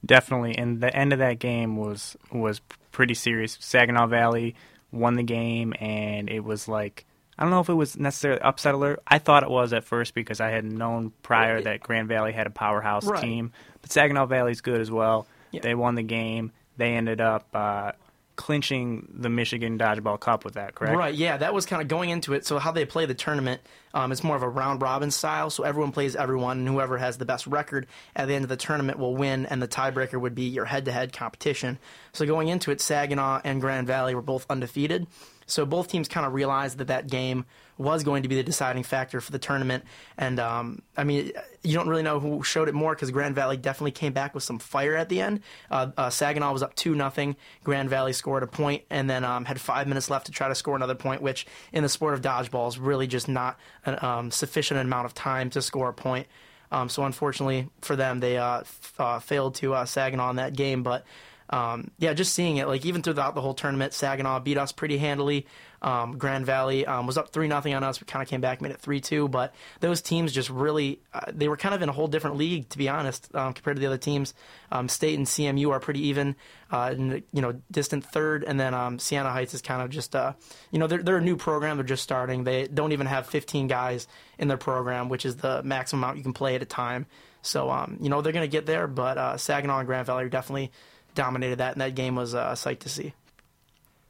Definitely, 0.06 0.57
and 0.57 0.80
the 0.81 0.96
end 0.96 1.13
of 1.13 1.19
that 1.19 1.40
game 1.40 1.75
was 1.75 2.18
was 2.31 2.62
pretty 2.92 3.13
serious. 3.13 3.57
Saginaw 3.60 4.07
Valley 4.07 4.56
won 4.91 5.15
the 5.15 5.24
game, 5.24 5.74
and 5.80 6.30
it 6.30 6.44
was 6.44 6.68
like 6.68 7.06
I 7.38 7.44
don't 7.44 7.51
know 7.51 7.62
if 7.62 7.69
it 7.69 7.74
was 7.74 7.97
necessarily 7.97 8.41
upset 8.41 8.74
alert. 8.75 9.01
I 9.07 9.18
thought 9.18 9.44
it 9.44 9.50
was 9.50 9.71
at 9.71 9.86
first 9.86 10.13
because 10.13 10.41
I 10.41 10.50
had 10.50 10.65
known 10.65 11.13
prior 11.24 11.62
that 11.62 11.80
Grand 11.81 12.09
Valley 12.09 12.33
had 12.33 12.47
a 12.47 12.50
powerhouse 12.50 13.06
Right. 13.06 13.21
team, 13.21 13.53
but 13.81 13.91
Saginaw 13.91 14.25
Valley's 14.25 14.59
good 14.59 14.81
as 14.81 14.91
well. 14.91 15.25
Yeah. 15.51 15.62
They 15.62 15.74
won 15.74 15.95
the 15.95 16.03
game. 16.03 16.51
They 16.75 16.95
ended 16.95 17.21
up 17.21 17.47
uh, 17.53 17.94
clinching 18.39 19.06
the 19.13 19.27
Michigan 19.27 19.77
Dodgeball 19.77 20.18
Cup 20.18 20.45
with 20.45 20.53
that, 20.53 20.74
correct? 20.74 20.95
Right, 20.95 21.13
yeah, 21.13 21.36
that 21.36 21.53
was 21.53 21.65
kind 21.65 21.81
of 21.81 21.89
going 21.89 22.09
into 22.09 22.33
it. 22.33 22.45
So 22.45 22.57
how 22.57 22.71
they 22.71 22.86
play 22.86 23.06
the 23.06 23.13
tournament, 23.13 23.59
um, 23.94 24.13
it's 24.13 24.24
more 24.24 24.38
of 24.38 24.44
a 24.44 24.47
round 24.47 24.81
robin 24.81 25.12
style. 25.12 25.50
So 25.50 25.63
everyone 25.63 25.91
plays 25.91 26.15
everyone, 26.15 26.59
and 26.59 26.68
whoever 26.68 26.97
has 26.97 27.18
the 27.18 27.25
best 27.25 27.47
record 27.47 27.86
at 28.15 28.30
the 28.30 28.36
end 28.36 28.45
of 28.45 28.50
the 28.50 28.56
tournament 28.56 28.97
will 28.97 29.13
win, 29.13 29.45
and 29.45 29.62
the 29.62 29.68
tiebreaker 29.68 30.18
would 30.21 30.36
be 30.36 30.44
your 30.44 30.63
head-to-head 30.63 31.12
competition. 31.12 31.80
So 32.13 32.25
going 32.25 32.47
into 32.47 32.71
it, 32.71 32.80
Saginaw 32.80 33.41
and 33.44 33.59
Grand 33.59 33.88
Valley 33.88 34.15
were 34.15 34.21
both 34.21 34.45
undefeated. 34.50 35.06
So 35.51 35.66
both 35.66 35.88
teams 35.88 36.07
kind 36.07 36.25
of 36.25 36.34
realized 36.34 36.78
that 36.78 36.88
that 36.88 37.07
game 37.07 37.46
was 37.78 38.04
going 38.04 38.24
to 38.24 38.30
be 38.30 38.36
the 38.36 38.44
deciding 38.44 38.84
factor 38.84 39.22
for 39.22 39.31
the 39.31 39.40
tournament. 39.40 39.86
And 40.18 40.40
um, 40.40 40.81
I 40.98 41.06
mean, 41.06 41.31
you 41.63 41.74
don't 41.74 41.88
really 41.88 42.04
know 42.04 42.19
who 42.19 42.44
showed 42.44 42.68
it 42.68 42.74
more 42.74 42.94
because 42.94 43.10
Grand 43.10 43.36
Valley 43.36 43.56
definitely 43.56 43.92
came 43.92 44.12
back 44.12 44.34
with 44.36 44.44
some 44.44 44.60
fire 44.60 44.96
at 44.96 45.07
the 45.07 45.22
end. 45.22 45.42
Uh, 45.72 45.92
uh, 45.98 46.10
Saginaw 46.10 46.51
was 46.51 46.62
up 46.62 46.75
two 46.75 46.94
nothing. 46.94 47.38
Grand 47.63 47.90
Valley 47.90 48.12
scored 48.12 48.44
a 48.44 48.48
point 48.48 48.84
and 48.90 49.10
then 49.10 49.24
um, 49.24 49.46
had 49.46 49.62
five 49.62 49.88
minutes 49.88 50.10
left 50.10 50.25
to 50.25 50.31
try 50.31 50.50
to 50.50 50.56
score 50.56 50.75
another 50.75 50.96
point, 50.96 51.22
which 51.22 51.48
in 51.72 51.84
the 51.84 51.90
sport 51.90 52.13
of 52.13 52.22
dodgeball 52.22 52.68
is 52.68 52.78
really 52.78 53.07
just 53.07 53.30
not 53.30 53.57
a 53.86 54.06
um, 54.06 54.30
sufficient 54.30 54.80
amount 54.80 55.06
of 55.06 55.13
time 55.13 55.50
to 55.51 55.62
score 55.62 55.90
a 55.90 55.94
point. 55.94 56.28
Um, 56.72 56.90
so 56.90 57.04
unfortunately 57.04 57.69
for 57.81 57.96
them, 57.96 58.19
they 58.19 58.38
uh, 58.38 58.60
f- 58.60 58.94
uh, 59.00 59.19
failed 59.19 59.56
to 59.56 59.74
uh, 59.74 59.86
Saginaw 59.86 60.30
in 60.31 60.36
that 60.36 60.54
game. 60.54 60.84
But 60.84 61.06
um, 61.50 61.90
yeah, 61.98 62.13
just 62.13 62.34
seeing 62.34 62.57
it, 62.57 62.68
like 62.68 62.86
even 62.86 63.01
throughout 63.01 63.34
the 63.34 63.42
whole 63.42 63.56
tournament, 63.56 63.94
Saginaw 63.94 64.40
beat 64.42 64.57
us 64.57 64.72
pretty 64.72 64.98
handily. 64.98 65.48
Um, 65.81 66.18
Grand 66.18 66.46
Valley 66.46 66.86
um, 66.86 67.07
was 67.07 67.18
up 67.18 67.30
three 67.30 67.48
nothing 67.48 67.74
on 67.74 67.84
us. 67.84 68.00
We 68.00 68.06
kind 68.06 68.22
of 68.22 68.30
came 68.30 68.42
back, 68.42 68.62
made 68.62 68.72
it 68.72 68.80
three 68.80 69.00
two. 69.01 69.28
But 69.28 69.56
those 69.80 70.01
teams 70.01 70.31
just 70.31 70.50
really, 70.50 71.00
uh, 71.13 71.31
they 71.34 71.48
were 71.48 71.57
kind 71.57 71.74
of 71.74 71.81
in 71.81 71.90
a 71.90 71.92
whole 71.92 72.07
different 72.07 72.36
league, 72.36 72.69
to 72.69 72.78
be 72.78 72.88
honest, 72.88 73.34
um, 73.34 73.54
compared 73.54 73.78
to 73.78 73.80
the 73.80 73.88
other 73.88 73.98
teams. 73.98 74.34
Um, 74.72 74.89
State 74.89 75.18
and 75.18 75.25
CMU 75.25 75.72
are 75.72 75.79
pretty 75.79 76.08
even, 76.08 76.36
uh, 76.70 76.94
the, 76.94 77.24
you 77.32 77.41
know, 77.41 77.60
distant 77.72 78.06
third, 78.06 78.44
and 78.44 78.60
then 78.60 78.74
um, 78.74 79.00
Siena 79.00 79.32
Heights 79.32 79.53
is 79.53 79.62
kind 79.62 79.82
of 79.82 79.89
just, 79.89 80.15
uh, 80.15 80.34
you 80.72 80.77
know, 80.77 80.86
they're 80.86 81.01
they're 81.01 81.18
a 81.18 81.22
new 81.22 81.38
program. 81.38 81.77
They're 81.77 81.86
just 81.86 82.03
starting. 82.03 82.44
They 82.44 82.68
don't 82.68 82.91
even 82.91 83.08
have 83.08 83.25
15 83.25 83.68
guys 83.68 84.08
in 84.38 84.50
their 84.50 84.58
program, 84.58 85.10
which 85.10 85.25
is 85.25 85.38
the 85.38 85.63
maximum 85.63 86.03
amount 86.03 86.18
you 86.18 86.24
can 86.24 86.34
play 86.34 86.56
at 86.56 86.62
a 86.62 86.65
time. 86.65 87.08
So, 87.41 87.70
um, 87.70 87.98
you 88.01 88.10
know, 88.10 88.22
they're 88.22 88.34
going 88.34 88.44
to 88.44 88.51
get 88.51 88.65
there, 88.65 88.86
but 88.86 89.18
uh, 89.18 89.38
Saginaw 89.38 89.79
and 89.79 89.88
Grand 89.88 90.06
Valley 90.06 90.25
are 90.25 90.29
definitely 90.29 90.72
dominated 91.16 91.58
that, 91.58 91.74
and 91.74 91.82
that 91.82 91.96
game 91.96 92.16
was 92.16 92.36
uh, 92.36 92.50
a 92.51 92.56
sight 92.56 92.82
to 92.82 92.89
see. 92.89 93.13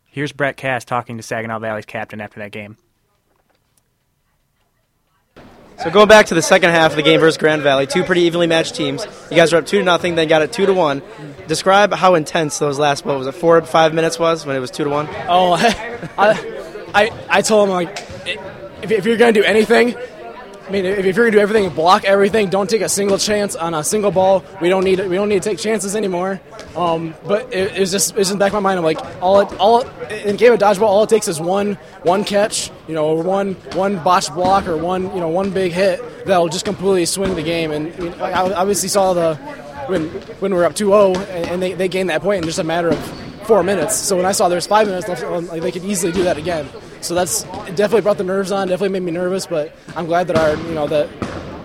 Here's 0.05 0.31
Brett 0.31 0.57
Cass 0.57 0.85
talking 0.85 1.17
to 1.17 1.23
Saginaw 1.23 1.59
Valley's 1.59 1.85
captain 1.85 2.19
after 2.19 2.39
that 2.39 2.51
game. 2.51 2.77
So 5.83 5.89
going 5.89 6.09
back 6.09 6.25
to 6.25 6.35
the 6.35 6.41
second 6.41 6.71
half 6.71 6.91
of 6.91 6.97
the 6.97 7.03
game 7.03 7.21
versus 7.21 7.37
Grand 7.37 7.61
Valley, 7.61 7.87
two 7.87 8.03
pretty 8.03 8.21
evenly 8.23 8.47
matched 8.47 8.75
teams. 8.75 9.05
You 9.31 9.37
guys 9.37 9.53
were 9.53 9.59
up 9.59 9.65
two 9.65 9.79
to 9.79 9.83
nothing, 9.85 10.15
then 10.15 10.27
got 10.27 10.41
it 10.41 10.51
two 10.51 10.65
to 10.65 10.73
one. 10.73 11.01
Describe 11.47 11.93
how 11.93 12.15
intense 12.15 12.59
those 12.59 12.77
last 12.77 13.05
what 13.05 13.17
was 13.17 13.27
it 13.27 13.31
four 13.31 13.61
five 13.61 13.93
minutes 13.93 14.19
was 14.19 14.45
when 14.45 14.57
it 14.57 14.59
was 14.59 14.71
two 14.71 14.83
to 14.83 14.89
one. 14.89 15.07
Oh, 15.29 15.53
I, 16.17 16.83
I, 16.93 17.11
I 17.29 17.41
told 17.41 17.69
him 17.69 17.73
like, 17.73 17.97
if, 18.83 18.91
if 18.91 19.05
you're 19.05 19.15
gonna 19.15 19.31
do 19.31 19.43
anything, 19.43 19.95
I 20.69 20.71
mean, 20.71 20.85
if, 20.85 21.03
you're 21.03 21.25
gonna 21.25 21.31
do 21.31 21.39
everything, 21.39 21.67
block 21.71 22.03
everything. 22.03 22.51
Don't 22.51 22.69
take 22.69 22.81
a 22.81 22.89
single 22.89 23.17
chance 23.17 23.55
on 23.55 23.73
a 23.73 23.83
single 23.83 24.11
ball. 24.11 24.45
We 24.61 24.69
don't 24.69 24.83
need 24.83 24.99
we 24.99 25.15
don't 25.15 25.27
need 25.27 25.41
to 25.41 25.49
take 25.49 25.57
chances 25.57 25.95
anymore. 25.95 26.39
Um, 26.75 27.15
but 27.25 27.51
it, 27.51 27.75
it 27.75 27.79
was 27.79 27.89
just 27.89 28.11
it 28.11 28.17
was 28.17 28.29
in 28.29 28.37
the 28.37 28.45
back 28.45 28.53
of 28.53 28.61
my 28.61 28.69
mind. 28.69 28.77
I'm 28.77 28.85
like, 28.85 29.03
all 29.19 29.39
it, 29.39 29.51
all 29.59 29.81
in 30.09 30.35
game 30.35 30.53
of 30.53 30.59
dodgeball, 30.59 30.83
all 30.83 31.01
it 31.01 31.09
takes 31.09 31.27
is 31.27 31.41
one 31.41 31.73
one 32.03 32.23
catch, 32.23 32.69
you 32.87 32.93
know, 32.93 33.07
or 33.07 33.23
one 33.23 33.55
one 33.73 33.97
botched 34.03 34.35
block 34.35 34.67
or 34.67 34.77
one 34.77 35.11
you 35.15 35.19
know 35.19 35.29
one 35.29 35.49
big 35.49 35.71
hit 35.71 35.99
that'll 36.27 36.49
just 36.49 36.65
completely 36.65 37.07
swing 37.07 37.33
the 37.33 37.41
game. 37.41 37.71
And 37.71 37.91
I, 37.95 37.99
mean, 37.99 38.13
I 38.21 38.53
obviously 38.53 38.89
saw 38.89 39.13
the 39.13 39.37
when 39.87 40.07
when 40.39 40.53
we 40.53 40.59
were 40.59 40.65
up 40.65 40.75
2-0 40.75 41.15
and, 41.15 41.49
and 41.49 41.63
they, 41.63 41.73
they 41.73 41.87
gained 41.87 42.11
that 42.11 42.21
point 42.21 42.43
in 42.43 42.43
just 42.43 42.59
a 42.59 42.63
matter 42.63 42.89
of 42.89 43.18
four 43.49 43.63
minutes. 43.63 43.95
So 43.95 44.15
when 44.15 44.27
I 44.27 44.31
saw 44.31 44.47
there's 44.47 44.67
five 44.67 44.85
minutes 44.85 45.07
left, 45.07 45.23
like 45.23 45.63
they 45.63 45.71
could 45.71 45.83
easily 45.83 46.11
do 46.13 46.21
that 46.23 46.37
again. 46.37 46.69
So 47.01 47.15
that's 47.15 47.43
it 47.67 47.75
definitely 47.75 48.01
brought 48.01 48.19
the 48.19 48.23
nerves 48.23 48.51
on. 48.51 48.67
Definitely 48.67 48.99
made 48.99 49.05
me 49.05 49.11
nervous, 49.11 49.47
but 49.47 49.75
I'm 49.95 50.05
glad 50.05 50.27
that 50.27 50.37
our 50.37 50.55
you 50.55 50.75
know 50.75 50.85
that 50.85 51.09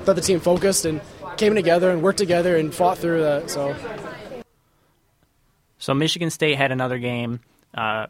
that 0.06 0.14
the 0.14 0.22
team 0.22 0.40
focused 0.40 0.86
and 0.86 1.02
came 1.36 1.54
together 1.54 1.90
and 1.90 2.02
worked 2.02 2.16
together 2.16 2.56
and 2.56 2.74
fought 2.74 2.96
through 2.96 3.22
that. 3.22 3.50
So 3.50 3.76
So 5.78 5.92
Michigan 5.92 6.30
State 6.30 6.56
had 6.56 6.72
another 6.72 6.96
game 6.96 7.40
uh, 7.74 8.06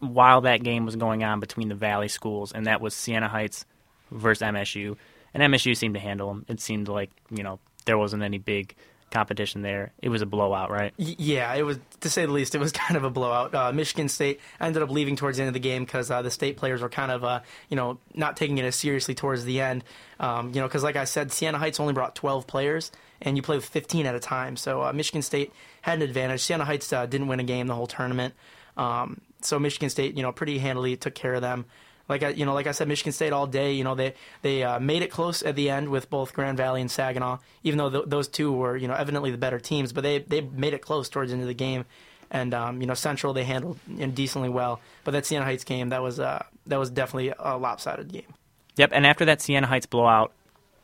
while 0.00 0.40
that 0.40 0.64
game 0.64 0.84
was 0.84 0.96
going 0.96 1.22
on 1.22 1.38
between 1.38 1.68
the 1.68 1.76
Valley 1.76 2.08
schools, 2.08 2.50
and 2.50 2.66
that 2.66 2.80
was 2.80 2.94
Siena 2.94 3.28
Heights 3.28 3.64
versus 4.10 4.42
MSU, 4.42 4.96
and 5.34 5.54
MSU 5.54 5.76
seemed 5.76 5.94
to 5.94 6.00
handle 6.00 6.26
them. 6.28 6.44
It 6.48 6.60
seemed 6.60 6.88
like 6.88 7.12
you 7.30 7.44
know 7.44 7.60
there 7.84 7.96
wasn't 7.96 8.24
any 8.24 8.38
big 8.38 8.74
competition 9.10 9.62
there. 9.62 9.92
It 10.02 10.08
was 10.08 10.22
a 10.22 10.26
blowout, 10.26 10.70
right? 10.70 10.92
Yeah, 10.96 11.54
it 11.54 11.62
was 11.62 11.78
to 12.00 12.10
say 12.10 12.26
the 12.26 12.32
least. 12.32 12.54
It 12.54 12.58
was 12.58 12.72
kind 12.86 12.96
of 12.96 13.04
a 13.04 13.10
blowout. 13.10 13.54
Uh, 13.54 13.72
Michigan 13.72 14.08
State 14.08 14.40
ended 14.60 14.82
up 14.82 14.90
leaving 14.90 15.16
towards 15.16 15.38
the 15.38 15.42
end 15.42 15.48
of 15.48 15.54
the 15.54 15.60
game 15.60 15.84
because 15.84 16.10
uh, 16.10 16.22
the 16.22 16.30
state 16.30 16.56
players 16.56 16.82
were 16.82 16.88
kind 16.88 17.10
of, 17.10 17.24
uh, 17.24 17.40
you 17.68 17.76
know, 17.76 17.98
not 18.14 18.36
taking 18.36 18.58
it 18.58 18.64
as 18.64 18.76
seriously 18.76 19.14
towards 19.14 19.44
the 19.44 19.60
end. 19.60 19.84
Um, 20.20 20.48
you 20.48 20.60
know, 20.60 20.66
because 20.66 20.82
like 20.82 20.96
I 20.96 21.04
said, 21.04 21.32
Siena 21.32 21.58
Heights 21.58 21.80
only 21.80 21.92
brought 21.92 22.14
12 22.14 22.46
players, 22.46 22.90
and 23.22 23.36
you 23.36 23.42
play 23.42 23.56
with 23.56 23.66
15 23.66 24.06
at 24.06 24.14
a 24.14 24.20
time. 24.20 24.56
So 24.56 24.82
uh, 24.82 24.92
Michigan 24.92 25.22
State 25.22 25.52
had 25.82 25.98
an 25.98 26.02
advantage. 26.02 26.42
Siena 26.42 26.64
Heights 26.64 26.92
uh, 26.92 27.06
didn't 27.06 27.28
win 27.28 27.40
a 27.40 27.44
game 27.44 27.66
the 27.66 27.74
whole 27.74 27.86
tournament. 27.86 28.34
Um, 28.76 29.20
so 29.40 29.58
Michigan 29.58 29.90
State, 29.90 30.16
you 30.16 30.22
know, 30.22 30.32
pretty 30.32 30.58
handily 30.58 30.96
took 30.96 31.14
care 31.14 31.34
of 31.34 31.42
them. 31.42 31.66
Like 32.08 32.22
I, 32.22 32.30
you 32.30 32.46
know, 32.46 32.54
like 32.54 32.66
I 32.66 32.72
said, 32.72 32.88
Michigan 32.88 33.12
State 33.12 33.32
all 33.32 33.46
day. 33.46 33.72
You 33.72 33.84
know, 33.84 33.94
they 33.94 34.14
they 34.42 34.62
uh, 34.62 34.80
made 34.80 35.02
it 35.02 35.10
close 35.10 35.42
at 35.42 35.56
the 35.56 35.70
end 35.70 35.88
with 35.88 36.08
both 36.08 36.32
Grand 36.32 36.56
Valley 36.56 36.80
and 36.80 36.90
Saginaw, 36.90 37.38
even 37.62 37.78
though 37.78 37.90
th- 37.90 38.04
those 38.06 38.28
two 38.28 38.52
were 38.52 38.76
you 38.76 38.88
know 38.88 38.94
evidently 38.94 39.30
the 39.30 39.38
better 39.38 39.58
teams. 39.58 39.92
But 39.92 40.02
they 40.02 40.20
they 40.20 40.40
made 40.40 40.74
it 40.74 40.82
close 40.82 41.08
towards 41.08 41.30
the 41.30 41.34
end 41.34 41.42
of 41.42 41.48
the 41.48 41.54
game, 41.54 41.84
and 42.30 42.54
um, 42.54 42.80
you 42.80 42.86
know 42.86 42.94
Central 42.94 43.32
they 43.32 43.44
handled 43.44 43.78
you 43.86 44.06
know, 44.06 44.12
decently 44.12 44.48
well. 44.48 44.80
But 45.04 45.12
that 45.12 45.26
Siena 45.26 45.44
Heights 45.44 45.64
game 45.64 45.90
that 45.90 46.02
was 46.02 46.18
uh, 46.18 46.44
that 46.66 46.78
was 46.78 46.90
definitely 46.90 47.32
a 47.38 47.58
lopsided 47.58 48.12
game. 48.12 48.34
Yep. 48.76 48.90
And 48.92 49.06
after 49.06 49.24
that 49.26 49.42
Siena 49.42 49.66
Heights 49.66 49.86
blowout, 49.86 50.32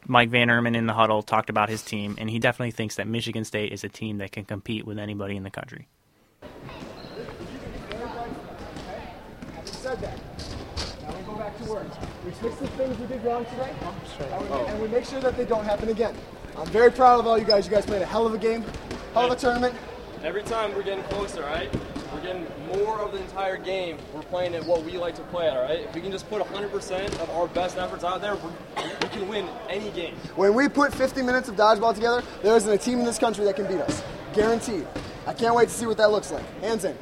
Mike 0.06 0.30
Van 0.30 0.50
Erman 0.50 0.74
in 0.74 0.86
the 0.86 0.92
huddle 0.92 1.22
talked 1.22 1.48
about 1.48 1.68
his 1.68 1.82
team, 1.82 2.16
and 2.18 2.28
he 2.28 2.38
definitely 2.38 2.72
thinks 2.72 2.96
that 2.96 3.06
Michigan 3.06 3.44
State 3.44 3.72
is 3.72 3.84
a 3.84 3.88
team 3.88 4.18
that 4.18 4.32
can 4.32 4.44
compete 4.44 4.84
with 4.86 4.98
anybody 4.98 5.36
in 5.36 5.44
the 5.44 5.50
country. 5.50 5.88
Having 9.54 9.72
said 9.72 10.00
that, 10.00 10.18
now 11.02 11.16
we 11.16 11.22
go 11.24 11.36
back 11.36 11.56
to 11.58 11.64
work. 11.64 11.86
We 12.24 12.30
fix 12.30 12.56
the 12.56 12.68
things 12.68 12.98
we 12.98 13.06
did 13.06 13.22
wrong 13.22 13.44
today, 13.44 13.70
and 14.18 14.50
we, 14.50 14.56
and 14.56 14.82
we 14.82 14.88
make 14.88 15.04
sure 15.04 15.20
that 15.20 15.36
they 15.36 15.44
don't 15.44 15.64
happen 15.64 15.90
again. 15.90 16.14
I'm 16.56 16.66
very 16.68 16.90
proud 16.90 17.20
of 17.20 17.26
all 17.26 17.36
you 17.36 17.44
guys. 17.44 17.66
You 17.66 17.72
guys 17.72 17.84
played 17.84 18.00
a 18.00 18.06
hell 18.06 18.26
of 18.26 18.32
a 18.32 18.38
game, 18.38 18.64
hell 19.12 19.26
of 19.26 19.32
a 19.32 19.36
tournament. 19.36 19.74
Every 20.22 20.42
time 20.42 20.74
we're 20.74 20.84
getting 20.84 21.04
closer, 21.04 21.42
right? 21.42 21.70
We're 22.14 22.22
getting 22.22 22.46
more 22.68 22.98
of 23.00 23.12
the 23.12 23.18
entire 23.18 23.58
game. 23.58 23.98
We're 24.14 24.22
playing 24.22 24.54
at 24.54 24.64
what 24.64 24.84
we 24.84 24.96
like 24.96 25.16
to 25.16 25.22
play 25.24 25.48
at, 25.48 25.56
all 25.56 25.64
right? 25.64 25.80
If 25.80 25.94
we 25.94 26.00
can 26.00 26.10
just 26.10 26.30
put 26.30 26.40
100% 26.40 27.20
of 27.20 27.30
our 27.30 27.46
best 27.48 27.76
efforts 27.76 28.04
out 28.04 28.22
there, 28.22 28.36
we're, 28.36 28.52
can 29.08 29.28
win 29.28 29.46
any 29.68 29.90
game. 29.90 30.14
When 30.34 30.54
we 30.54 30.68
put 30.68 30.94
50 30.94 31.20
minutes 31.22 31.48
of 31.48 31.56
dodgeball 31.56 31.94
together, 31.94 32.22
there 32.42 32.56
isn't 32.56 32.72
a 32.72 32.78
team 32.78 33.00
in 33.00 33.04
this 33.04 33.18
country 33.18 33.44
that 33.44 33.56
can 33.56 33.66
beat 33.66 33.80
us. 33.80 34.02
Guaranteed. 34.32 34.86
I 35.26 35.34
can't 35.34 35.54
wait 35.54 35.68
to 35.68 35.74
see 35.74 35.86
what 35.86 35.98
that 35.98 36.10
looks 36.10 36.30
like. 36.30 36.44
Hands 36.60 36.84
in. 36.84 36.96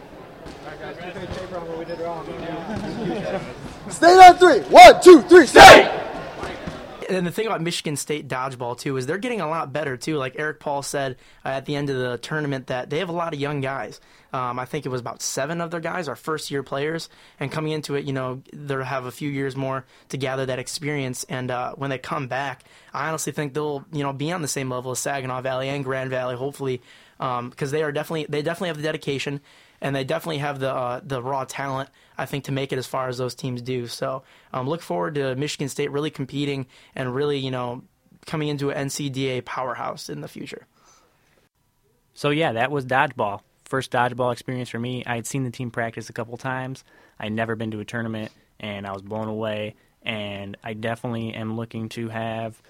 Stay 3.89 4.15
on 4.15 4.37
three. 4.37 4.61
One, 4.61 5.03
two, 5.03 5.23
three, 5.23 5.47
stay! 5.47 5.99
And 7.09 7.27
the 7.27 7.31
thing 7.31 7.47
about 7.47 7.61
Michigan 7.61 7.97
State 7.97 8.29
dodgeball 8.29 8.79
too 8.79 8.97
is 8.97 9.07
they're 9.07 9.19
getting 9.19 9.41
a 9.41 9.49
lot 9.49 9.73
better 9.73 9.97
too. 9.97 10.17
Like 10.17 10.37
Eric 10.39 10.61
Paul 10.61 10.83
said 10.83 11.17
uh, 11.45 11.49
at 11.49 11.67
the 11.67 11.77
end 11.77 11.91
of 11.91 11.97
the 11.97 12.17
tournament 12.19 12.69
that 12.69 12.91
they 12.91 12.99
have 13.01 13.09
a 13.09 13.13
lot 13.13 13.35
of 13.35 13.41
young 13.41 13.61
guys. 13.61 14.01
Um, 14.33 14.59
I 14.59 14.65
think 14.65 14.87
it 14.87 14.89
was 14.89 15.01
about 15.01 15.21
seven 15.21 15.61
of 15.61 15.71
their 15.71 15.81
guys 15.81 16.09
are 16.09 16.17
first 16.17 16.51
year 16.51 16.63
players, 16.63 17.09
and 17.39 17.53
coming 17.53 17.73
into 17.73 17.95
it, 17.95 18.05
you 18.05 18.13
know, 18.13 18.43
they'll 18.53 18.83
have 18.83 19.05
a 19.05 19.13
few 19.13 19.29
years 19.29 19.57
more 19.57 19.85
to 20.09 20.17
gather 20.17 20.47
that 20.47 20.59
experience. 20.59 21.25
And 21.25 21.51
uh, 21.51 21.75
when 21.75 21.91
they 21.91 21.99
come 21.99 22.29
back, 22.29 22.65
I 22.95 23.09
honestly 23.09 23.33
think 23.33 23.55
they'll 23.55 23.85
you 23.93 24.03
know 24.03 24.13
be 24.13 24.33
on 24.33 24.43
the 24.43 24.49
same 24.49 24.71
level 24.71 24.93
as 24.93 24.99
Saginaw 25.01 25.43
Valley 25.43 25.69
and 25.69 25.85
Grand 25.85 26.11
Valley, 26.11 26.37
hopefully, 26.37 26.81
because 27.19 27.71
they 27.71 27.83
are 27.83 27.93
definitely 27.93 28.27
they 28.29 28.43
definitely 28.43 28.69
have 28.69 28.79
the 28.79 28.83
dedication 28.83 29.41
and 29.83 29.95
they 29.95 30.05
definitely 30.05 30.39
have 30.39 30.61
the 30.61 30.73
uh, 30.73 31.01
the 31.03 31.23
raw 31.23 31.45
talent. 31.45 31.91
I 32.17 32.25
think 32.25 32.45
to 32.45 32.53
make 32.53 32.73
it 32.73 32.79
as 32.79 32.87
far 32.87 33.09
as 33.09 33.19
those 33.19 33.35
teams 33.35 33.61
do. 33.61 33.87
So 33.87 34.23
um, 34.53 34.69
look 34.69 34.81
forward 34.81 35.17
to 35.17 35.35
Michigan 35.35 35.69
State 35.69 35.91
really 35.91 36.11
competing 36.11 36.67
and 36.95 37.15
really 37.15 37.39
you 37.39 37.51
know 37.51 37.83
coming 38.25 38.49
into 38.49 38.71
an 38.71 38.89
NCDA 38.89 39.45
powerhouse 39.45 40.09
in 40.09 40.21
the 40.21 40.29
future. 40.29 40.67
So 42.15 42.31
yeah, 42.31 42.53
that 42.53 42.71
was 42.71 42.87
dodgeball. 42.87 43.41
First 43.73 43.91
dodgeball 43.91 44.35
experience 44.35 44.69
for 44.69 44.79
me. 44.79 45.03
I 45.07 45.15
had 45.15 45.27
seen 45.27 45.45
the 45.45 45.51
team 45.51 45.71
practice 45.71 46.11
a 46.11 46.13
couple 46.13 46.37
times. 46.37 46.85
I'd 47.19 47.33
never 47.33 47.57
been 47.57 47.71
to 47.71 47.81
a 47.81 47.87
tournament, 47.87 48.31
and 48.61 48.87
I 48.87 48.93
was 48.93 49.01
blown 49.01 49.29
away. 49.29 49.77
And 50.03 50.59
I 50.63 50.75
definitely 50.75 51.33
am 51.33 51.57
looking 51.57 51.89
to 51.89 52.11
have 52.11 52.61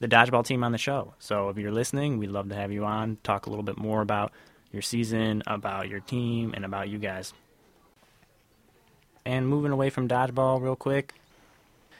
the 0.00 0.06
dodgeball 0.06 0.44
team 0.44 0.62
on 0.62 0.72
the 0.72 0.76
show. 0.76 1.14
So 1.18 1.48
if 1.48 1.56
you're 1.56 1.72
listening, 1.72 2.18
we'd 2.18 2.28
love 2.28 2.50
to 2.50 2.54
have 2.54 2.72
you 2.72 2.84
on. 2.84 3.16
Talk 3.22 3.46
a 3.46 3.48
little 3.48 3.62
bit 3.62 3.78
more 3.78 4.02
about 4.02 4.32
your 4.70 4.82
season, 4.82 5.42
about 5.46 5.88
your 5.88 6.00
team, 6.00 6.52
and 6.54 6.66
about 6.66 6.90
you 6.90 6.98
guys. 6.98 7.32
And 9.24 9.48
moving 9.48 9.72
away 9.72 9.88
from 9.88 10.08
dodgeball 10.08 10.60
real 10.60 10.76
quick, 10.76 11.14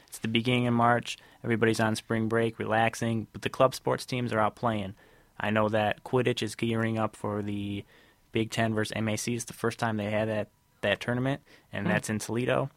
it's 0.07 0.19
the 0.19 0.27
beginning 0.27 0.67
of 0.67 0.75
March. 0.75 1.17
Everybody's 1.43 1.79
on 1.79 1.95
spring 1.95 2.27
break, 2.27 2.59
relaxing, 2.59 3.25
but 3.33 3.41
the 3.41 3.49
club 3.49 3.73
sports 3.73 4.05
teams 4.05 4.31
are 4.31 4.39
out 4.39 4.53
playing. 4.53 4.93
I 5.39 5.49
know 5.49 5.67
that 5.69 6.03
Quidditch 6.03 6.43
is 6.43 6.53
gearing 6.53 6.99
up 6.99 7.15
for 7.15 7.41
the 7.41 7.85
Big 8.31 8.51
Ten 8.51 8.73
versus 8.73 8.93
MAC. 8.99 9.27
is 9.29 9.45
the 9.45 9.53
first 9.53 9.79
time 9.79 9.97
they 9.97 10.09
had 10.09 10.27
that, 10.29 10.49
that 10.81 10.99
tournament, 10.99 11.41
and 11.71 11.85
that's 11.87 12.09
in 12.09 12.19
Toledo. 12.19 12.69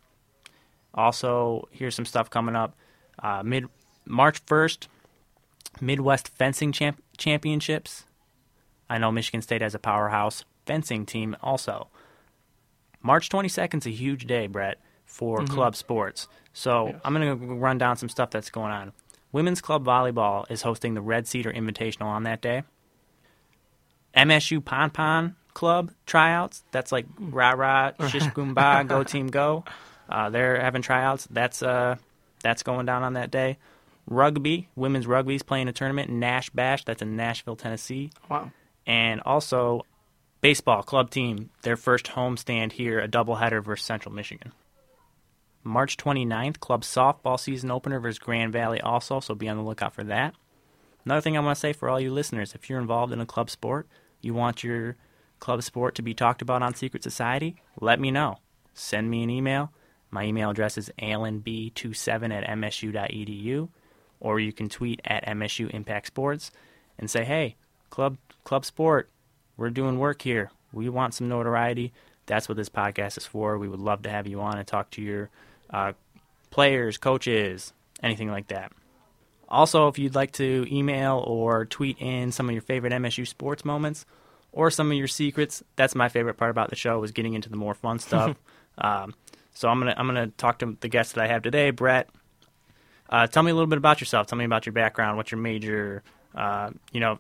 Also, 0.94 1.68
here's 1.70 1.94
some 1.94 2.04
stuff 2.04 2.30
coming 2.30 2.54
up. 2.56 2.76
Uh, 3.18 3.42
mid 3.44 3.66
March 4.06 4.44
1st, 4.46 4.88
Midwest 5.80 6.28
Fencing 6.37 6.73
champ- 6.73 7.02
Championships. 7.16 8.04
I 8.88 8.99
know 8.99 9.11
Michigan 9.11 9.42
State 9.42 9.62
has 9.62 9.75
a 9.75 9.78
powerhouse 9.78 10.44
fencing 10.66 11.06
team 11.06 11.37
also. 11.42 11.88
March 13.02 13.28
22nd 13.28 13.78
is 13.78 13.87
a 13.87 13.90
huge 13.90 14.26
day, 14.26 14.46
Brett, 14.46 14.78
for 15.04 15.44
club 15.44 15.76
sports. 15.76 16.28
So 16.52 16.94
I'm 17.04 17.14
going 17.14 17.38
to 17.38 17.54
run 17.54 17.78
down 17.78 17.96
some 17.96 18.08
stuff 18.08 18.30
that's 18.30 18.50
going 18.50 18.73
on. 18.73 18.92
Women's 19.32 19.61
Club 19.61 19.84
Volleyball 19.84 20.49
is 20.50 20.62
hosting 20.62 20.94
the 20.94 21.00
Red 21.00 21.26
Cedar 21.26 21.52
Invitational 21.52 22.06
on 22.06 22.23
that 22.23 22.40
day. 22.40 22.62
MSU 24.16 24.64
Pon 24.64 24.90
Pon 24.90 25.34
Club 25.54 25.92
tryouts. 26.06 26.64
That's 26.73 26.90
like 26.92 27.06
rah 27.18 27.52
rah, 27.52 27.92
shish 28.08 28.25
goomba, 28.25 28.87
go 28.88 29.02
team 29.04 29.28
go. 29.28 29.64
Uh, 30.08 30.28
they're 30.30 30.61
having 30.61 30.82
tryouts. 30.82 31.26
That's 31.30 31.62
uh, 31.62 31.96
that's 32.42 32.62
going 32.62 32.87
down 32.87 33.02
on 33.04 33.14
that 33.14 33.30
day. 33.30 33.58
Rugby, 34.06 34.68
women's 34.76 35.06
rugby 35.06 35.37
is 35.37 35.42
playing 35.42 35.68
a 35.68 35.73
tournament 35.73 36.11
Nash 36.11 36.50
Bash. 36.50 36.84
That's 36.84 37.00
in 37.00 37.16
Nashville, 37.16 37.56
Tennessee 37.56 38.11
Wow. 38.28 38.50
and 38.87 39.20
also 39.23 39.82
baseball 40.42 40.82
club 40.82 41.08
team 41.08 41.49
their 41.62 41.76
first 41.76 42.08
home 42.08 42.37
stand 42.37 42.73
here 42.73 43.00
a 43.00 43.08
doubleheader 43.08 43.64
versus 43.64 43.87
central 43.87 44.14
michigan 44.14 44.52
march 45.62 45.96
29th 45.96 46.61
club 46.61 46.82
softball 46.82 47.40
season 47.40 47.70
opener 47.70 47.99
versus 47.99 48.18
grand 48.18 48.52
valley 48.52 48.78
also 48.82 49.20
so 49.20 49.34
be 49.34 49.49
on 49.49 49.56
the 49.56 49.62
lookout 49.62 49.94
for 49.94 50.04
that 50.04 50.34
another 51.06 51.23
thing 51.23 51.34
i 51.34 51.40
want 51.40 51.56
to 51.56 51.61
say 51.61 51.73
for 51.73 51.88
all 51.88 51.99
you 51.99 52.12
listeners 52.12 52.54
if 52.54 52.68
you're 52.68 52.78
involved 52.78 53.11
in 53.11 53.20
a 53.23 53.25
club 53.26 53.49
sport 53.49 53.87
you 54.20 54.34
want 54.34 54.62
your 54.62 54.96
club 55.44 55.62
sport 55.62 55.94
to 55.94 56.00
be 56.00 56.14
talked 56.14 56.40
about 56.40 56.62
on 56.62 56.74
secret 56.74 57.02
society 57.02 57.54
let 57.78 58.00
me 58.00 58.10
know. 58.10 58.38
Send 58.72 59.10
me 59.10 59.22
an 59.22 59.28
email. 59.28 59.70
My 60.10 60.24
email 60.24 60.48
address 60.48 60.78
is 60.78 60.90
alanb27 60.98 62.32
at 62.32 62.48
msu.edu 62.58 63.68
or 64.20 64.40
you 64.40 64.54
can 64.54 64.70
tweet 64.70 65.02
at 65.04 65.26
msu 65.26 65.68
impact 65.68 66.06
sports 66.06 66.50
and 66.98 67.10
say 67.10 67.24
hey 67.24 67.56
club 67.90 68.16
club 68.44 68.64
sport 68.64 69.10
we're 69.58 69.68
doing 69.68 69.98
work 69.98 70.22
here. 70.22 70.50
We 70.72 70.88
want 70.88 71.12
some 71.12 71.28
notoriety. 71.28 71.92
That's 72.24 72.48
what 72.48 72.56
this 72.56 72.70
podcast 72.70 73.18
is 73.18 73.26
for. 73.26 73.58
We 73.58 73.68
would 73.68 73.80
love 73.80 74.00
to 74.04 74.08
have 74.08 74.26
you 74.26 74.40
on 74.40 74.56
and 74.56 74.66
talk 74.66 74.88
to 74.92 75.02
your 75.02 75.28
uh, 75.68 75.92
players 76.50 76.96
coaches 76.96 77.74
anything 78.02 78.30
like 78.30 78.48
that. 78.48 78.72
Also 79.46 79.88
if 79.88 79.98
you'd 79.98 80.14
like 80.14 80.32
to 80.32 80.66
email 80.72 81.22
or 81.26 81.66
tweet 81.66 81.98
in 82.00 82.32
some 82.32 82.48
of 82.48 82.54
your 82.54 82.62
favorite 82.62 82.94
msu 82.94 83.28
sports 83.28 83.62
moments 83.62 84.06
or 84.54 84.70
some 84.70 84.90
of 84.90 84.96
your 84.96 85.06
secrets 85.06 85.62
that's 85.76 85.94
my 85.94 86.08
favorite 86.08 86.34
part 86.34 86.50
about 86.50 86.70
the 86.70 86.76
show 86.76 87.02
is 87.02 87.12
getting 87.12 87.34
into 87.34 87.49
the 87.49 87.56
more 87.56 87.75
fun 87.75 87.99
stuff 87.99 88.37
um, 88.78 89.14
so 89.52 89.68
i'm 89.68 89.78
gonna 89.78 89.94
i'm 89.96 90.06
gonna 90.06 90.28
talk 90.28 90.58
to 90.58 90.76
the 90.80 90.88
guest 90.88 91.14
that 91.14 91.25
i 91.25 91.26
have 91.26 91.42
today 91.42 91.70
brett 91.70 92.08
uh, 93.11 93.26
tell 93.26 93.42
me 93.42 93.50
a 93.50 93.54
little 93.54 93.68
bit 93.68 93.78
about 93.78 94.00
yourself 94.00 94.26
tell 94.26 94.38
me 94.38 94.44
about 94.44 94.64
your 94.64 94.73
background 94.73 95.16
what's 95.16 95.30
your 95.30 95.40
major 95.40 96.02
uh, 96.34 96.70
you 96.92 97.00
know 97.00 97.18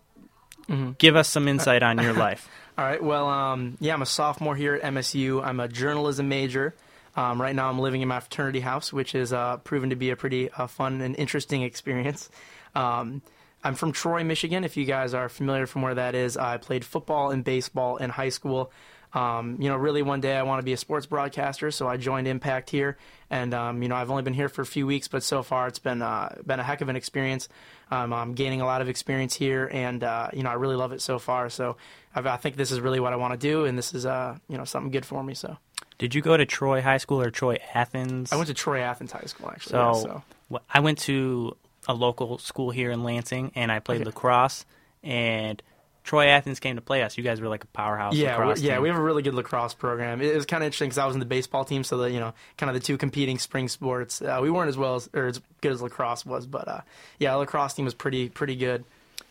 give 0.98 1.14
us 1.14 1.28
some 1.28 1.46
insight 1.46 1.82
on 1.82 1.98
your 1.98 2.14
life 2.14 2.48
All 2.76 2.84
right. 2.84 3.02
Well, 3.02 3.28
um, 3.28 3.76
yeah, 3.78 3.94
I'm 3.94 4.02
a 4.02 4.06
sophomore 4.06 4.56
here 4.56 4.74
at 4.74 4.82
MSU. 4.82 5.44
I'm 5.44 5.60
a 5.60 5.68
journalism 5.68 6.28
major. 6.28 6.74
Um, 7.16 7.40
right 7.40 7.54
now, 7.54 7.68
I'm 7.68 7.78
living 7.78 8.02
in 8.02 8.08
my 8.08 8.18
fraternity 8.18 8.58
house, 8.58 8.92
which 8.92 9.12
has 9.12 9.32
uh, 9.32 9.58
proven 9.58 9.90
to 9.90 9.96
be 9.96 10.10
a 10.10 10.16
pretty 10.16 10.50
uh, 10.50 10.66
fun 10.66 11.00
and 11.00 11.14
interesting 11.14 11.62
experience. 11.70 12.28
Um, 12.74 13.22
I'm 13.64 13.74
from 13.74 13.92
Troy, 13.92 14.22
Michigan. 14.24 14.62
If 14.62 14.76
you 14.76 14.84
guys 14.84 15.14
are 15.14 15.30
familiar 15.30 15.66
from 15.66 15.80
where 15.80 15.94
that 15.94 16.14
is, 16.14 16.36
I 16.36 16.58
played 16.58 16.84
football 16.84 17.30
and 17.30 17.42
baseball 17.42 17.96
in 17.96 18.10
high 18.10 18.28
school. 18.28 18.70
Um, 19.14 19.56
you 19.60 19.68
know, 19.68 19.76
really, 19.76 20.02
one 20.02 20.20
day 20.20 20.36
I 20.36 20.42
want 20.42 20.60
to 20.60 20.64
be 20.64 20.72
a 20.72 20.76
sports 20.76 21.06
broadcaster, 21.06 21.70
so 21.70 21.88
I 21.88 21.96
joined 21.96 22.26
Impact 22.26 22.68
here. 22.68 22.98
And 23.30 23.54
um, 23.54 23.82
you 23.82 23.88
know, 23.88 23.94
I've 23.94 24.10
only 24.10 24.22
been 24.22 24.34
here 24.34 24.48
for 24.48 24.62
a 24.62 24.66
few 24.66 24.86
weeks, 24.86 25.08
but 25.08 25.22
so 25.22 25.42
far 25.42 25.66
it's 25.68 25.78
been 25.78 26.02
uh, 26.02 26.36
been 26.44 26.60
a 26.60 26.62
heck 26.64 26.82
of 26.82 26.88
an 26.88 26.96
experience. 26.96 27.48
Um, 27.90 28.12
I'm 28.12 28.34
gaining 28.34 28.60
a 28.60 28.66
lot 28.66 28.82
of 28.82 28.88
experience 28.88 29.34
here, 29.34 29.70
and 29.72 30.02
uh, 30.02 30.28
you 30.32 30.42
know, 30.42 30.50
I 30.50 30.54
really 30.54 30.76
love 30.76 30.92
it 30.92 31.00
so 31.00 31.18
far. 31.18 31.48
So 31.48 31.76
I've, 32.14 32.26
I 32.26 32.36
think 32.36 32.56
this 32.56 32.70
is 32.70 32.80
really 32.80 33.00
what 33.00 33.12
I 33.12 33.16
want 33.16 33.32
to 33.32 33.38
do, 33.38 33.64
and 33.64 33.78
this 33.78 33.94
is 33.94 34.04
uh, 34.04 34.36
you 34.48 34.58
know 34.58 34.64
something 34.64 34.90
good 34.90 35.06
for 35.06 35.22
me. 35.22 35.34
So 35.34 35.56
Did 35.98 36.14
you 36.14 36.20
go 36.20 36.36
to 36.36 36.44
Troy 36.44 36.82
High 36.82 36.98
School 36.98 37.20
or 37.22 37.30
Troy 37.30 37.58
Athens? 37.72 38.32
I 38.32 38.36
went 38.36 38.48
to 38.48 38.54
Troy 38.54 38.80
Athens 38.80 39.12
High 39.12 39.26
School 39.26 39.48
actually. 39.48 39.70
So, 39.70 39.78
yeah, 39.78 40.02
so. 40.02 40.22
I 40.68 40.80
went 40.80 40.98
to 41.00 41.56
a 41.88 41.94
local 41.94 42.38
school 42.38 42.70
here 42.70 42.90
in 42.90 43.02
Lansing, 43.04 43.52
and 43.54 43.70
I 43.72 43.78
played 43.78 44.00
Okay. 44.00 44.06
lacrosse. 44.06 44.64
And 45.02 45.62
Troy 46.02 46.26
Athens 46.26 46.60
came 46.60 46.76
to 46.76 46.82
play 46.82 47.02
us. 47.02 47.16
You 47.16 47.24
guys 47.24 47.40
were 47.40 47.48
like 47.48 47.64
a 47.64 47.66
powerhouse 47.68 48.14
Yeah, 48.14 48.54
yeah, 48.56 48.78
we 48.78 48.88
have 48.88 48.96
a 48.98 49.02
really 49.02 49.22
good 49.22 49.34
lacrosse 49.34 49.74
program. 49.74 50.20
It, 50.20 50.28
it 50.32 50.36
was 50.36 50.46
kind 50.46 50.62
of 50.62 50.66
interesting 50.66 50.88
because 50.88 50.98
I 50.98 51.06
was 51.06 51.14
in 51.16 51.20
the 51.20 51.26
baseball 51.26 51.64
team, 51.64 51.82
so 51.84 51.96
the 51.98 52.10
you 52.10 52.20
know 52.20 52.34
kind 52.58 52.68
of 52.68 52.74
the 52.74 52.80
two 52.80 52.96
competing 52.98 53.38
spring 53.38 53.68
sports. 53.68 54.20
Uh, 54.20 54.38
we 54.42 54.50
weren't 54.50 54.68
as 54.68 54.76
well 54.76 54.96
as 54.96 55.08
or 55.14 55.26
as 55.26 55.40
good 55.62 55.72
as 55.72 55.80
lacrosse 55.82 56.24
was, 56.26 56.46
but 56.46 56.68
uh, 56.68 56.80
yeah, 57.18 57.34
lacrosse 57.34 57.74
team 57.74 57.84
was 57.86 57.94
pretty 57.94 58.28
pretty 58.28 58.56
good. 58.56 58.84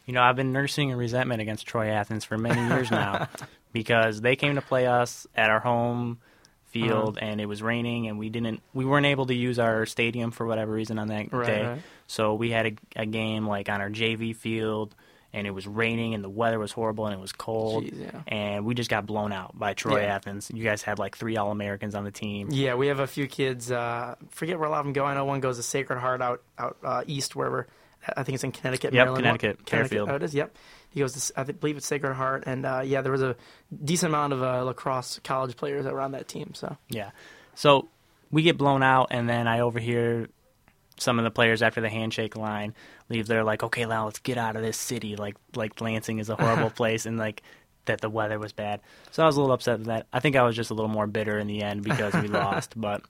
You 0.05 0.13
know, 0.13 0.21
I've 0.21 0.35
been 0.35 0.51
nursing 0.51 0.91
a 0.91 0.97
resentment 0.97 1.41
against 1.41 1.65
Troy 1.67 1.87
Athens 1.89 2.25
for 2.25 2.37
many 2.37 2.61
years 2.67 2.89
now 2.91 3.27
because 3.71 4.21
they 4.21 4.35
came 4.35 4.55
to 4.55 4.61
play 4.61 4.85
us 4.87 5.25
at 5.35 5.49
our 5.49 5.59
home 5.59 6.19
field 6.73 7.17
Uh-huh. 7.17 7.25
and 7.29 7.39
it 7.39 7.45
was 7.45 7.61
raining 7.61 8.07
and 8.07 8.17
we 8.19 8.29
didn't 8.29 8.61
we 8.73 8.83
weren't 8.83 9.05
able 9.05 9.27
to 9.27 9.33
use 9.35 9.59
our 9.59 9.85
stadium 9.85 10.31
for 10.31 10.45
whatever 10.45 10.71
reason 10.73 10.97
on 10.99 11.07
that 11.07 11.31
Right, 11.31 11.45
day. 11.47 11.65
right. 11.65 11.81
So 12.07 12.33
we 12.33 12.49
had 12.51 12.65
a, 12.65 12.73
a 13.03 13.05
game 13.05 13.47
like 13.47 13.69
on 13.69 13.79
our 13.79 13.89
JV 13.89 14.35
field 14.35 14.93
and 15.35 15.47
it 15.47 15.51
was 15.51 15.65
raining 15.65 16.13
and 16.13 16.23
the 16.23 16.29
weather 16.29 16.59
was 16.59 16.71
horrible 16.71 17.05
and 17.07 17.13
it 17.15 17.19
was 17.19 17.31
cold 17.31 17.85
Jeez, 17.85 18.01
yeah. 18.13 18.21
and 18.27 18.65
we 18.65 18.75
just 18.75 18.89
got 18.89 19.05
blown 19.07 19.31
out 19.31 19.57
by 19.57 19.73
Troy 19.73 20.01
Yeah. 20.01 20.15
Athens. 20.15 20.51
You 20.53 20.63
guys 20.63 20.81
had 20.83 20.99
like 20.99 21.15
three 21.17 21.37
All 21.37 21.49
Americans 21.51 21.95
on 21.95 22.03
the 22.03 22.11
team. 22.11 22.49
Yeah, 22.51 22.75
we 22.75 22.87
have 22.87 22.99
a 22.99 23.07
few 23.07 23.27
kids. 23.27 23.71
Uh, 23.71 24.13
forget 24.29 24.59
where 24.59 24.67
a 24.67 24.71
lot 24.71 24.79
of 24.81 24.85
them 24.85 24.93
go. 24.93 25.05
I 25.05 25.13
know 25.15 25.25
one 25.25 25.39
goes 25.39 25.57
to 25.57 25.63
Sacred 25.63 25.99
Heart 25.99 26.21
out 26.21 26.41
out 26.59 26.77
uh, 26.83 27.03
east, 27.07 27.35
wherever. 27.35 27.65
I 28.17 28.23
think 28.23 28.35
it's 28.35 28.43
in 28.43 28.51
Connecticut. 28.51 28.93
Yep, 28.93 29.05
Maryland. 29.07 29.23
Connecticut, 29.39 29.69
Fairfield. 29.69 30.09
Oh, 30.09 30.15
it 30.15 30.23
is. 30.23 30.35
Yep. 30.35 30.55
He 30.93 30.99
goes 30.99 31.13
to. 31.13 31.39
I 31.39 31.43
believe 31.43 31.77
it's 31.77 31.87
Sacred 31.87 32.13
Heart, 32.13 32.43
and 32.45 32.65
uh, 32.65 32.81
yeah, 32.85 33.01
there 33.01 33.11
was 33.11 33.23
a 33.23 33.35
decent 33.83 34.11
amount 34.11 34.33
of 34.33 34.43
uh, 34.43 34.63
lacrosse 34.63 35.19
college 35.23 35.57
players 35.57 35.85
that 35.85 35.93
were 35.93 36.01
on 36.01 36.11
that 36.11 36.27
team. 36.27 36.51
So 36.53 36.77
Yeah. 36.89 37.11
So 37.55 37.89
we 38.31 38.43
get 38.43 38.57
blown 38.57 38.83
out, 38.83 39.07
and 39.11 39.27
then 39.27 39.47
I 39.47 39.61
overhear 39.61 40.27
some 40.99 41.17
of 41.17 41.23
the 41.23 41.31
players 41.31 41.61
after 41.63 41.81
the 41.81 41.89
handshake 41.89 42.35
line 42.35 42.75
leave. 43.09 43.25
They're 43.25 43.43
like, 43.43 43.63
"Okay, 43.63 43.85
now 43.85 44.05
let's 44.05 44.19
get 44.19 44.37
out 44.37 44.55
of 44.55 44.61
this 44.61 44.77
city. 44.77 45.15
Like, 45.15 45.35
like 45.55 45.81
Lansing 45.81 46.19
is 46.19 46.29
a 46.29 46.35
horrible 46.35 46.69
place, 46.75 47.05
and 47.07 47.17
like 47.17 47.41
that 47.85 47.99
the 48.01 48.09
weather 48.09 48.37
was 48.37 48.53
bad." 48.53 48.79
So 49.11 49.23
I 49.23 49.25
was 49.25 49.35
a 49.35 49.41
little 49.41 49.53
upset 49.53 49.79
with 49.79 49.87
that. 49.87 50.05
I 50.13 50.19
think 50.19 50.35
I 50.35 50.43
was 50.43 50.55
just 50.55 50.69
a 50.69 50.75
little 50.75 50.91
more 50.91 51.07
bitter 51.07 51.39
in 51.39 51.47
the 51.47 51.63
end 51.63 51.83
because 51.83 52.13
we 52.13 52.27
lost, 52.27 52.79
but 52.79 53.01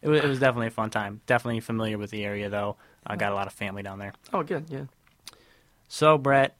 it 0.00 0.08
was, 0.08 0.22
it 0.22 0.28
was 0.28 0.38
definitely 0.38 0.68
a 0.68 0.70
fun 0.70 0.88
time. 0.88 1.20
Definitely 1.26 1.60
familiar 1.60 1.98
with 1.98 2.10
the 2.10 2.24
area, 2.24 2.48
though. 2.48 2.76
I 3.06 3.16
got 3.16 3.32
a 3.32 3.34
lot 3.34 3.46
of 3.46 3.52
family 3.52 3.82
down 3.82 3.98
there. 3.98 4.12
oh, 4.32 4.42
good, 4.42 4.66
yeah. 4.68 4.84
So 5.88 6.18
Brett, 6.18 6.56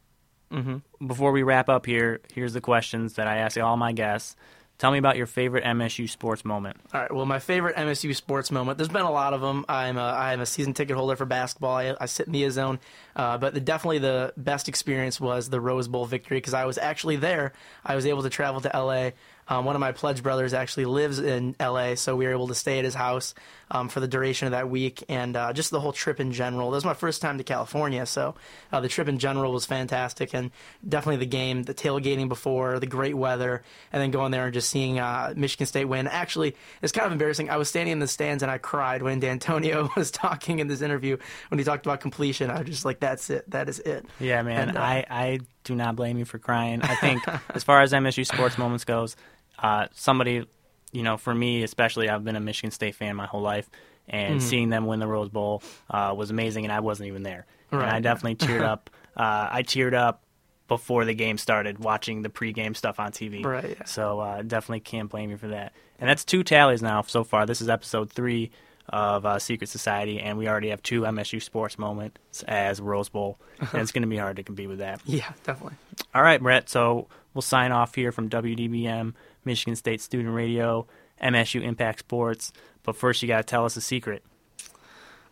Mm-hmm. 0.51 1.07
before 1.07 1.33
we 1.33 1.43
wrap 1.43 1.69
up 1.69 1.87
here, 1.87 2.21
here's 2.33 2.53
the 2.53 2.61
questions 2.61 3.15
that 3.15 3.27
I 3.27 3.39
ask 3.39 3.59
all 3.59 3.77
my 3.77 3.93
guests. 3.93 4.37
Tell 4.79 4.93
me 4.93 4.99
about 4.99 5.17
your 5.17 5.27
favorite 5.27 5.65
MSU 5.65 6.09
sports 6.09 6.45
moment. 6.45 6.77
All 6.95 7.01
right. 7.01 7.13
Well, 7.13 7.27
my 7.27 7.41
favorite 7.41 7.75
MSU 7.75 8.15
sports 8.15 8.53
moment. 8.53 8.79
There's 8.79 8.89
been 8.89 9.03
a 9.03 9.11
lot 9.11 9.35
of 9.35 9.41
them. 9.41 9.65
I'm 9.69 9.99
a, 9.99 10.03
I'm 10.03 10.41
a 10.41 10.47
season 10.47 10.73
ticket 10.73 10.95
holder 10.97 11.17
for 11.17 11.25
basketball. 11.25 11.75
I, 11.75 11.97
I 12.01 12.07
sit 12.07 12.29
in 12.29 12.33
the 12.33 12.49
zone, 12.51 12.79
uh, 13.17 13.39
but 13.39 13.55
the, 13.55 13.61
definitely 13.61 13.99
the 13.99 14.33
best 14.37 14.69
experience 14.69 15.21
was 15.21 15.51
the 15.51 15.61
Rose 15.61 15.89
Bowl 15.89 16.07
victory 16.07 16.37
because 16.37 16.55
I 16.55 16.65
was 16.65 16.79
actually 16.79 17.17
there. 17.17 17.55
I 17.85 17.97
was 17.97 18.07
able 18.07 18.23
to 18.23 18.31
travel 18.31 18.61
to 18.61 18.71
LA. 18.73 19.11
Um, 19.49 19.65
one 19.65 19.75
of 19.75 19.81
my 19.81 19.91
pledge 19.91 20.23
brothers 20.23 20.55
actually 20.55 20.85
lives 20.85 21.19
in 21.19 21.57
LA, 21.59 21.97
so 21.97 22.15
we 22.15 22.27
were 22.27 22.33
able 22.33 22.49
to 22.49 22.55
stay 22.55 22.79
at 22.79 22.85
his 22.85 22.95
house 22.95 23.35
um, 23.71 23.89
for 23.89 24.01
the 24.01 24.09
duration 24.09 24.47
of 24.47 24.53
that 24.53 24.69
week, 24.69 25.05
and 25.09 25.37
uh, 25.37 25.53
just 25.53 25.71
the 25.71 25.81
whole 25.81 25.93
trip 25.93 26.21
in 26.21 26.33
general. 26.33 26.71
That 26.71 26.77
was 26.77 26.85
my 26.85 26.95
first 26.95 27.23
time 27.23 27.39
to 27.39 27.45
California, 27.45 28.07
so 28.07 28.35
uh, 28.73 28.81
the 28.81 28.89
trip 28.89 29.09
in 29.09 29.19
general 29.19 29.53
was 29.53 29.67
fantastic, 29.67 30.35
and 30.35 30.51
definitely 30.87 31.19
the 31.19 31.27
game, 31.27 31.63
the 31.63 31.75
tailgating 31.75 32.29
before, 32.29 32.79
the 32.79 32.87
great 32.87 33.17
weather, 33.17 33.63
and 33.93 34.03
then 34.03 34.11
going 34.11 34.33
there 34.33 34.45
and 34.45 34.55
just 34.55 34.71
seeing 34.71 34.99
uh, 34.99 35.33
Michigan 35.37 35.67
State 35.67 35.87
win. 35.87 36.07
Actually, 36.07 36.57
it's 36.83 36.93
kind 36.93 37.07
of 37.07 37.13
embarrassing. 37.13 37.51
I 37.51 37.57
was 37.57 37.69
standing 37.69 37.93
in 37.93 37.99
the 37.99 38.09
stands 38.09 38.43
and 38.43 38.51
I 38.51 38.59
cried 38.59 39.03
when 39.03 39.21
D'Antonio 39.21 39.91
was 39.97 40.11
talking 40.11 40.59
in 40.59 40.69
this 40.69 40.81
interview 40.81 41.17
when 41.49 41.59
he 41.59 41.65
talked 41.65 41.87
about 41.87 42.01
completion. 42.01 42.51
I 42.51 42.61
was 42.61 42.69
just 42.69 42.85
like, 42.85 43.01
"That's 43.01 43.31
it. 43.31 43.51
That 43.51 43.69
is 43.69 43.79
it." 43.81 44.07
Yeah, 44.21 44.43
man. 44.43 44.71
And, 44.71 44.79
uh, 44.79 44.81
I, 44.81 45.05
I 45.09 45.41
do 45.65 45.75
not 45.75 45.97
blame 45.97 46.19
you 46.19 46.25
for 46.25 46.39
crying. 46.39 46.83
I 46.83 46.95
think 46.97 47.23
as 47.51 47.65
far 47.65 47.83
as 47.83 47.93
MSU 47.93 48.27
sports 48.27 48.59
moments 48.59 48.85
goes, 48.85 49.17
uh, 49.59 49.89
somebody, 49.93 50.47
you 50.93 51.03
know, 51.03 51.17
for 51.17 51.35
me 51.35 51.63
especially, 51.63 52.09
I've 52.09 52.25
been 52.25 52.37
a 52.37 52.41
Michigan 52.41 52.71
State 52.71 52.95
fan 52.95 53.17
my 53.17 53.27
whole 53.27 53.43
life, 53.43 53.69
and 54.09 54.39
Mm-hmm. 54.41 54.49
seeing 54.49 54.69
them 54.71 54.87
win 54.87 55.01
the 55.01 55.07
Rose 55.07 55.29
Bowl 55.29 55.63
uh, 55.91 56.15
was 56.17 56.31
amazing, 56.31 56.65
and 56.65 56.73
I 56.73 56.81
wasn't 56.81 57.09
even 57.09 57.23
there. 57.23 57.47
And 57.71 57.83
I 57.83 58.01
definitely 58.01 58.37
teared 58.47 58.63
up. 58.65 58.89
Uh, 59.17 59.49
I 59.51 59.63
teared 59.63 59.93
up 59.95 60.23
before 60.69 61.05
the 61.05 61.15
game 61.15 61.37
started, 61.39 61.79
watching 61.79 62.23
the 62.23 62.29
pregame 62.31 62.77
stuff 62.77 62.99
on 63.01 63.11
TV. 63.13 63.45
Right, 63.45 63.77
yeah. 63.79 63.85
So 63.85 64.21
uh, 64.21 64.43
definitely 64.43 64.81
can't 64.81 65.09
blame 65.11 65.31
you 65.31 65.37
for 65.37 65.49
that. 65.49 65.73
And 65.99 66.09
that's 66.09 66.25
two 66.25 66.43
tallies 66.45 66.83
now 66.83 67.03
so 67.03 67.25
far. 67.25 67.45
This 67.47 67.61
is 67.61 67.69
episode 67.69 68.11
three 68.11 68.51
of 68.89 69.27
uh, 69.27 69.39
Secret 69.39 69.69
Society, 69.69 70.19
and 70.21 70.39
we 70.39 70.49
already 70.49 70.71
have 70.71 70.83
two 70.83 71.03
MSU 71.03 71.43
sports 71.43 71.79
moments 71.79 72.43
as 72.45 72.81
Rose 72.81 73.09
Bowl, 73.11 73.39
and 73.61 73.83
it's 73.83 73.93
going 73.93 74.03
to 74.03 74.09
be 74.09 74.17
hard 74.17 74.37
to 74.37 74.43
compete 74.43 74.69
with 74.69 74.79
that. 74.79 75.01
Yeah, 75.05 75.31
definitely. 75.45 75.77
All 76.15 76.23
right, 76.23 76.41
Brett. 76.41 76.71
So 76.71 77.09
we'll 77.35 77.43
sign 77.43 77.73
off 77.73 77.95
here 77.95 78.13
from 78.13 78.31
WDBM, 78.31 79.13
Michigan 79.49 79.75
State 79.75 80.01
Student 80.01 80.33
Radio, 80.35 80.87
MSU 81.21 81.61
Impact 81.63 81.99
Sports. 82.01 82.53
But 82.85 82.95
first, 82.95 83.21
you 83.23 83.27
got 83.29 83.39
to 83.39 83.43
tell 83.43 83.65
us 83.65 83.77
a 83.77 83.81
secret. 83.81 84.23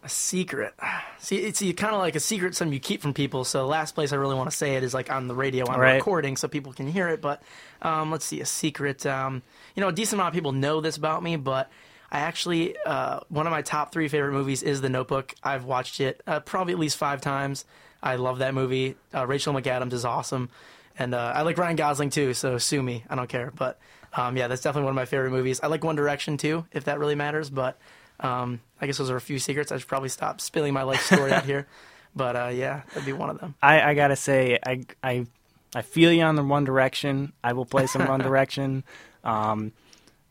A 0.02 0.09
secret. 0.09 0.74
See, 1.18 1.37
it's 1.37 1.61
kind 1.61 1.94
of 1.94 1.98
like 2.00 2.14
a 2.16 2.20
secret, 2.20 2.55
something 2.55 2.72
you 2.72 2.79
keep 2.81 3.00
from 3.02 3.12
people. 3.14 3.44
So, 3.44 3.59
the 3.61 3.66
last 3.66 3.94
place 3.94 4.12
I 4.12 4.16
really 4.16 4.35
want 4.37 4.48
to 4.50 4.57
say 4.57 4.76
it 4.76 4.83
is 4.85 4.94
like 4.94 5.11
on 5.11 5.26
the 5.26 5.35
radio, 5.35 5.66
on 5.68 5.79
Right. 5.81 5.94
recording, 5.94 6.37
so 6.37 6.46
people 6.48 6.72
can 6.72 6.87
hear 6.87 7.09
it. 7.09 7.20
But 7.20 7.42
um, 7.83 8.11
let's 8.11 8.24
see, 8.24 8.40
a 8.40 8.46
secret. 8.46 9.05
Um, 9.07 9.42
you 9.74 9.81
know, 9.81 9.88
a 9.88 9.92
decent 9.92 10.20
amount 10.20 10.29
of 10.29 10.35
people 10.35 10.52
know 10.52 10.81
this 10.81 10.96
about 10.96 11.22
me, 11.22 11.37
but 11.37 11.70
I 12.12 12.20
actually 12.20 12.76
uh, 12.87 13.20
one 13.31 13.46
of 13.46 13.50
my 13.50 13.62
top 13.62 13.90
three 13.90 14.07
favorite 14.09 14.33
movies 14.33 14.62
is 14.62 14.81
The 14.81 14.88
Notebook. 14.90 15.35
I've 15.42 15.64
watched 15.64 16.00
it 16.00 16.22
uh, 16.26 16.40
probably 16.40 16.72
at 16.74 16.79
least 16.79 16.96
five 16.98 17.20
times. 17.20 17.64
I 18.02 18.14
love 18.16 18.38
that 18.38 18.55
movie. 18.55 18.94
Uh, 19.12 19.26
Rachel 19.26 19.55
McAdams 19.55 19.92
is 19.92 20.05
awesome, 20.05 20.50
and 20.96 21.14
uh, 21.14 21.33
I 21.35 21.42
like 21.42 21.59
Ryan 21.59 21.74
Gosling 21.76 22.11
too. 22.11 22.33
So 22.35 22.59
sue 22.59 22.83
me, 22.83 23.02
I 23.11 23.16
don't 23.16 23.29
care. 23.29 23.50
But 23.52 23.81
um, 24.16 24.37
yeah, 24.37 24.48
that's 24.48 24.62
definitely 24.62 24.87
one 24.87 24.92
of 24.92 24.96
my 24.96 25.05
favorite 25.05 25.31
movies. 25.31 25.61
I 25.62 25.66
like 25.68 25.85
One 25.85 25.94
Direction 25.94 26.38
too, 26.38 26.64
if 26.72 26.85
that 26.85 26.98
really 26.98 27.14
matters. 27.14 27.50
But 27.50 27.79
um, 28.18 28.61
I 28.81 28.87
guess 28.87 28.98
those 28.98 29.11
are 29.11 29.16
a 29.16 29.20
few 29.20 29.38
secrets. 29.38 29.70
I 29.70 29.79
should 29.79 29.88
probably 29.88 30.09
stop 30.09 30.40
spilling 30.40 30.72
my 30.72 30.83
life 30.83 31.02
story 31.02 31.33
out 31.33 31.44
here. 31.44 31.66
But 32.16 32.35
uh, 32.35 32.50
yeah, 32.50 32.81
that'd 32.88 33.05
be 33.05 33.12
one 33.12 33.29
of 33.29 33.38
them. 33.40 33.57
I, 33.61 33.90
I 33.90 33.92
gotta 33.92 34.16
say, 34.16 34.59
I, 34.64 34.87
I, 35.02 35.26
I 35.74 35.83
feel 35.83 36.11
you 36.11 36.22
on 36.22 36.35
the 36.35 36.42
One 36.42 36.64
Direction. 36.64 37.35
I 37.44 37.52
will 37.52 37.66
play 37.66 37.87
some 37.87 38.09
One 38.09 38.20
Direction. 38.22 38.85
Um, 39.22 39.72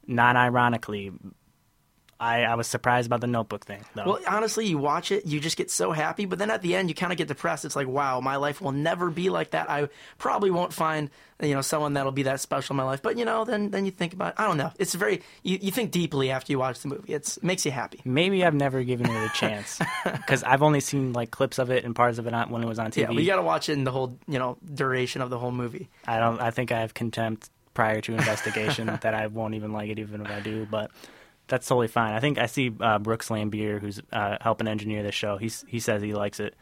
non 0.08 0.36
ironically, 0.36 1.12
I, 2.20 2.44
I 2.44 2.56
was 2.56 2.68
surprised 2.68 3.08
about 3.08 3.20
the 3.20 3.28
Notebook 3.28 3.66
thing, 3.66 3.84
though. 3.94 4.06
Well, 4.06 4.20
honestly, 4.28 4.66
you 4.66 4.78
watch 4.78 5.12
it, 5.12 5.26
you 5.26 5.42
just 5.42 5.58
get 5.58 5.70
so 5.70 5.92
happy, 5.92 6.26
but 6.26 6.40
then 6.40 6.50
at 6.50 6.62
the 6.62 6.76
end, 6.76 6.88
you 6.88 6.96
kind 6.96 7.12
of 7.12 7.18
get 7.18 7.28
depressed. 7.28 7.66
It's 7.66 7.76
like, 7.76 7.88
wow, 7.88 8.22
my 8.22 8.38
life 8.38 8.62
will 8.62 8.72
never 8.72 9.10
be 9.10 9.30
like 9.30 9.52
that. 9.52 9.70
I 9.70 9.90
probably 10.18 10.50
won't 10.50 10.72
find, 10.72 11.10
you 11.42 11.54
know, 11.54 11.62
someone 11.62 11.94
that'll 11.94 12.14
be 12.14 12.24
that 12.24 12.40
special 12.40 12.74
in 12.74 12.78
my 12.78 12.84
life. 12.84 13.02
But 13.02 13.18
you 13.18 13.26
know, 13.26 13.44
then 13.44 13.70
then 13.72 13.86
you 13.86 13.92
think 13.92 14.14
about, 14.14 14.36
I 14.38 14.48
don't 14.48 14.56
know. 14.56 14.72
It's 14.80 14.94
very, 14.96 15.24
you, 15.44 15.60
you 15.62 15.72
think 15.72 15.92
deeply 15.92 16.32
after 16.32 16.54
you 16.54 16.60
watch 16.60 16.80
the 16.80 16.88
movie. 16.88 17.14
It's 17.14 17.36
it 17.36 17.44
makes 17.44 17.66
you 17.66 17.72
happy. 17.72 18.00
Maybe 18.06 18.46
I've 18.46 18.56
never 18.56 18.84
given 18.84 19.10
it 19.10 19.26
a 19.26 19.30
chance 19.34 19.80
because 20.06 20.42
I've 20.44 20.64
only 20.64 20.80
seen 20.80 21.12
like 21.12 21.32
clips 21.32 21.60
of 21.60 21.70
it 21.70 21.84
and 21.84 21.94
parts 21.94 22.18
of 22.18 22.28
it 22.28 22.34
on, 22.34 22.50
when 22.50 22.64
it 22.64 22.68
was 22.68 22.80
on 22.80 22.92
TV. 22.92 23.02
Yeah, 23.02 23.08
but 23.08 23.18
you 23.18 23.26
got 23.26 23.38
to 23.38 23.42
watch 23.42 23.68
it 23.68 23.74
in 23.74 23.84
the 23.84 23.92
whole, 23.92 24.18
you 24.28 24.40
know, 24.40 24.58
duration 24.74 25.22
of 25.22 25.30
the 25.30 25.38
whole 25.38 25.52
movie. 25.52 25.90
I 26.08 26.20
don't. 26.20 26.40
I 26.40 26.52
think 26.52 26.72
I 26.72 26.80
have 26.80 26.94
contempt 26.94 27.50
prior 27.74 28.00
to 28.00 28.14
investigation 28.14 28.88
that 29.02 29.14
I 29.14 29.28
won't 29.28 29.56
even 29.56 29.74
like 29.74 29.90
it 29.90 30.00
even 30.00 30.22
if 30.22 30.32
I 30.32 30.40
do. 30.40 30.66
But 30.66 30.92
that's 31.48 31.68
totally 31.68 31.88
fine. 31.88 32.14
I 32.14 32.20
think 32.20 32.38
I 32.38 32.46
see 32.46 32.72
uh, 32.80 33.00
Brooks 33.00 33.30
Lambier, 33.30 33.80
who's 33.80 34.02
uh, 34.12 34.38
helping 34.42 34.68
engineer 34.68 35.04
this 35.04 35.16
show. 35.16 35.38
He's 35.38 35.66
he 35.68 35.80
says 35.80 36.02
he 36.02 36.14
likes 36.14 36.40
it. 36.40 36.56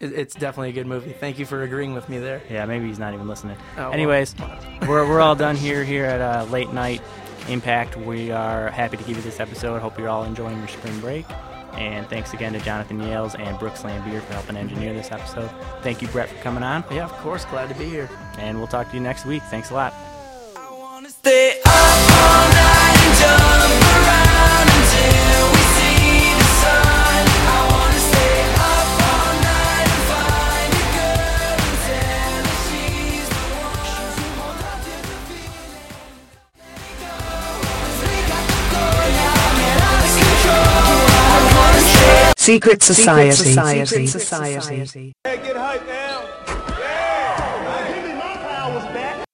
It, 0.00 0.12
it's 0.12 0.34
definitely 0.34 0.70
a 0.70 0.72
good 0.72 0.86
movie. 0.86 1.12
Thank 1.12 1.38
you 1.38 1.46
for 1.46 1.62
agreeing 1.62 1.94
with 1.94 2.08
me 2.08 2.18
there. 2.18 2.42
Yeah, 2.50 2.64
maybe 2.66 2.86
he's 2.86 2.98
not 2.98 3.14
even 3.14 3.28
listening. 3.28 3.56
Oh, 3.76 3.82
well. 3.84 3.92
Anyways, 3.92 4.34
we're 4.82 5.08
we're 5.08 5.20
all 5.20 5.36
done 5.36 5.56
here 5.56 5.84
here 5.84 6.04
at 6.04 6.20
uh, 6.20 6.44
late 6.50 6.72
night 6.72 7.00
impact. 7.48 7.96
We 7.96 8.30
are 8.30 8.70
happy 8.70 8.96
to 8.96 9.04
give 9.04 9.16
you 9.16 9.22
this 9.22 9.40
episode. 9.40 9.80
Hope 9.80 9.98
you're 9.98 10.08
all 10.08 10.24
enjoying 10.24 10.58
your 10.58 10.68
spring 10.68 10.98
break. 11.00 11.26
And 11.74 12.06
thanks 12.08 12.34
again 12.34 12.52
to 12.52 12.60
Jonathan 12.60 13.00
Yales 13.00 13.38
and 13.38 13.58
Brooks 13.58 13.82
Lambier 13.82 14.22
for 14.22 14.34
helping 14.34 14.56
engineer 14.56 14.92
this 14.92 15.10
episode. 15.10 15.50
Thank 15.80 16.02
you, 16.02 16.08
Brett, 16.08 16.28
for 16.28 16.36
coming 16.42 16.62
on. 16.62 16.84
Yeah, 16.90 17.04
of 17.04 17.12
course. 17.12 17.46
Glad 17.46 17.70
to 17.70 17.74
be 17.76 17.86
here. 17.86 18.10
And 18.38 18.58
we'll 18.58 18.66
talk 18.66 18.90
to 18.90 18.94
you 18.94 19.00
next 19.00 19.24
week. 19.24 19.42
Thanks 19.44 19.70
a 19.70 19.74
lot. 19.74 19.94
Control. 42.42 42.54
I 42.56 42.58
Secret 42.58 42.82
Society. 42.82 43.84
Secret 43.86 44.08
Society. 44.08 44.86
Society. 44.86 45.12
Hey, 45.24 45.36
get 45.36 45.56
hype, 45.56 45.86
man. 45.86 46.01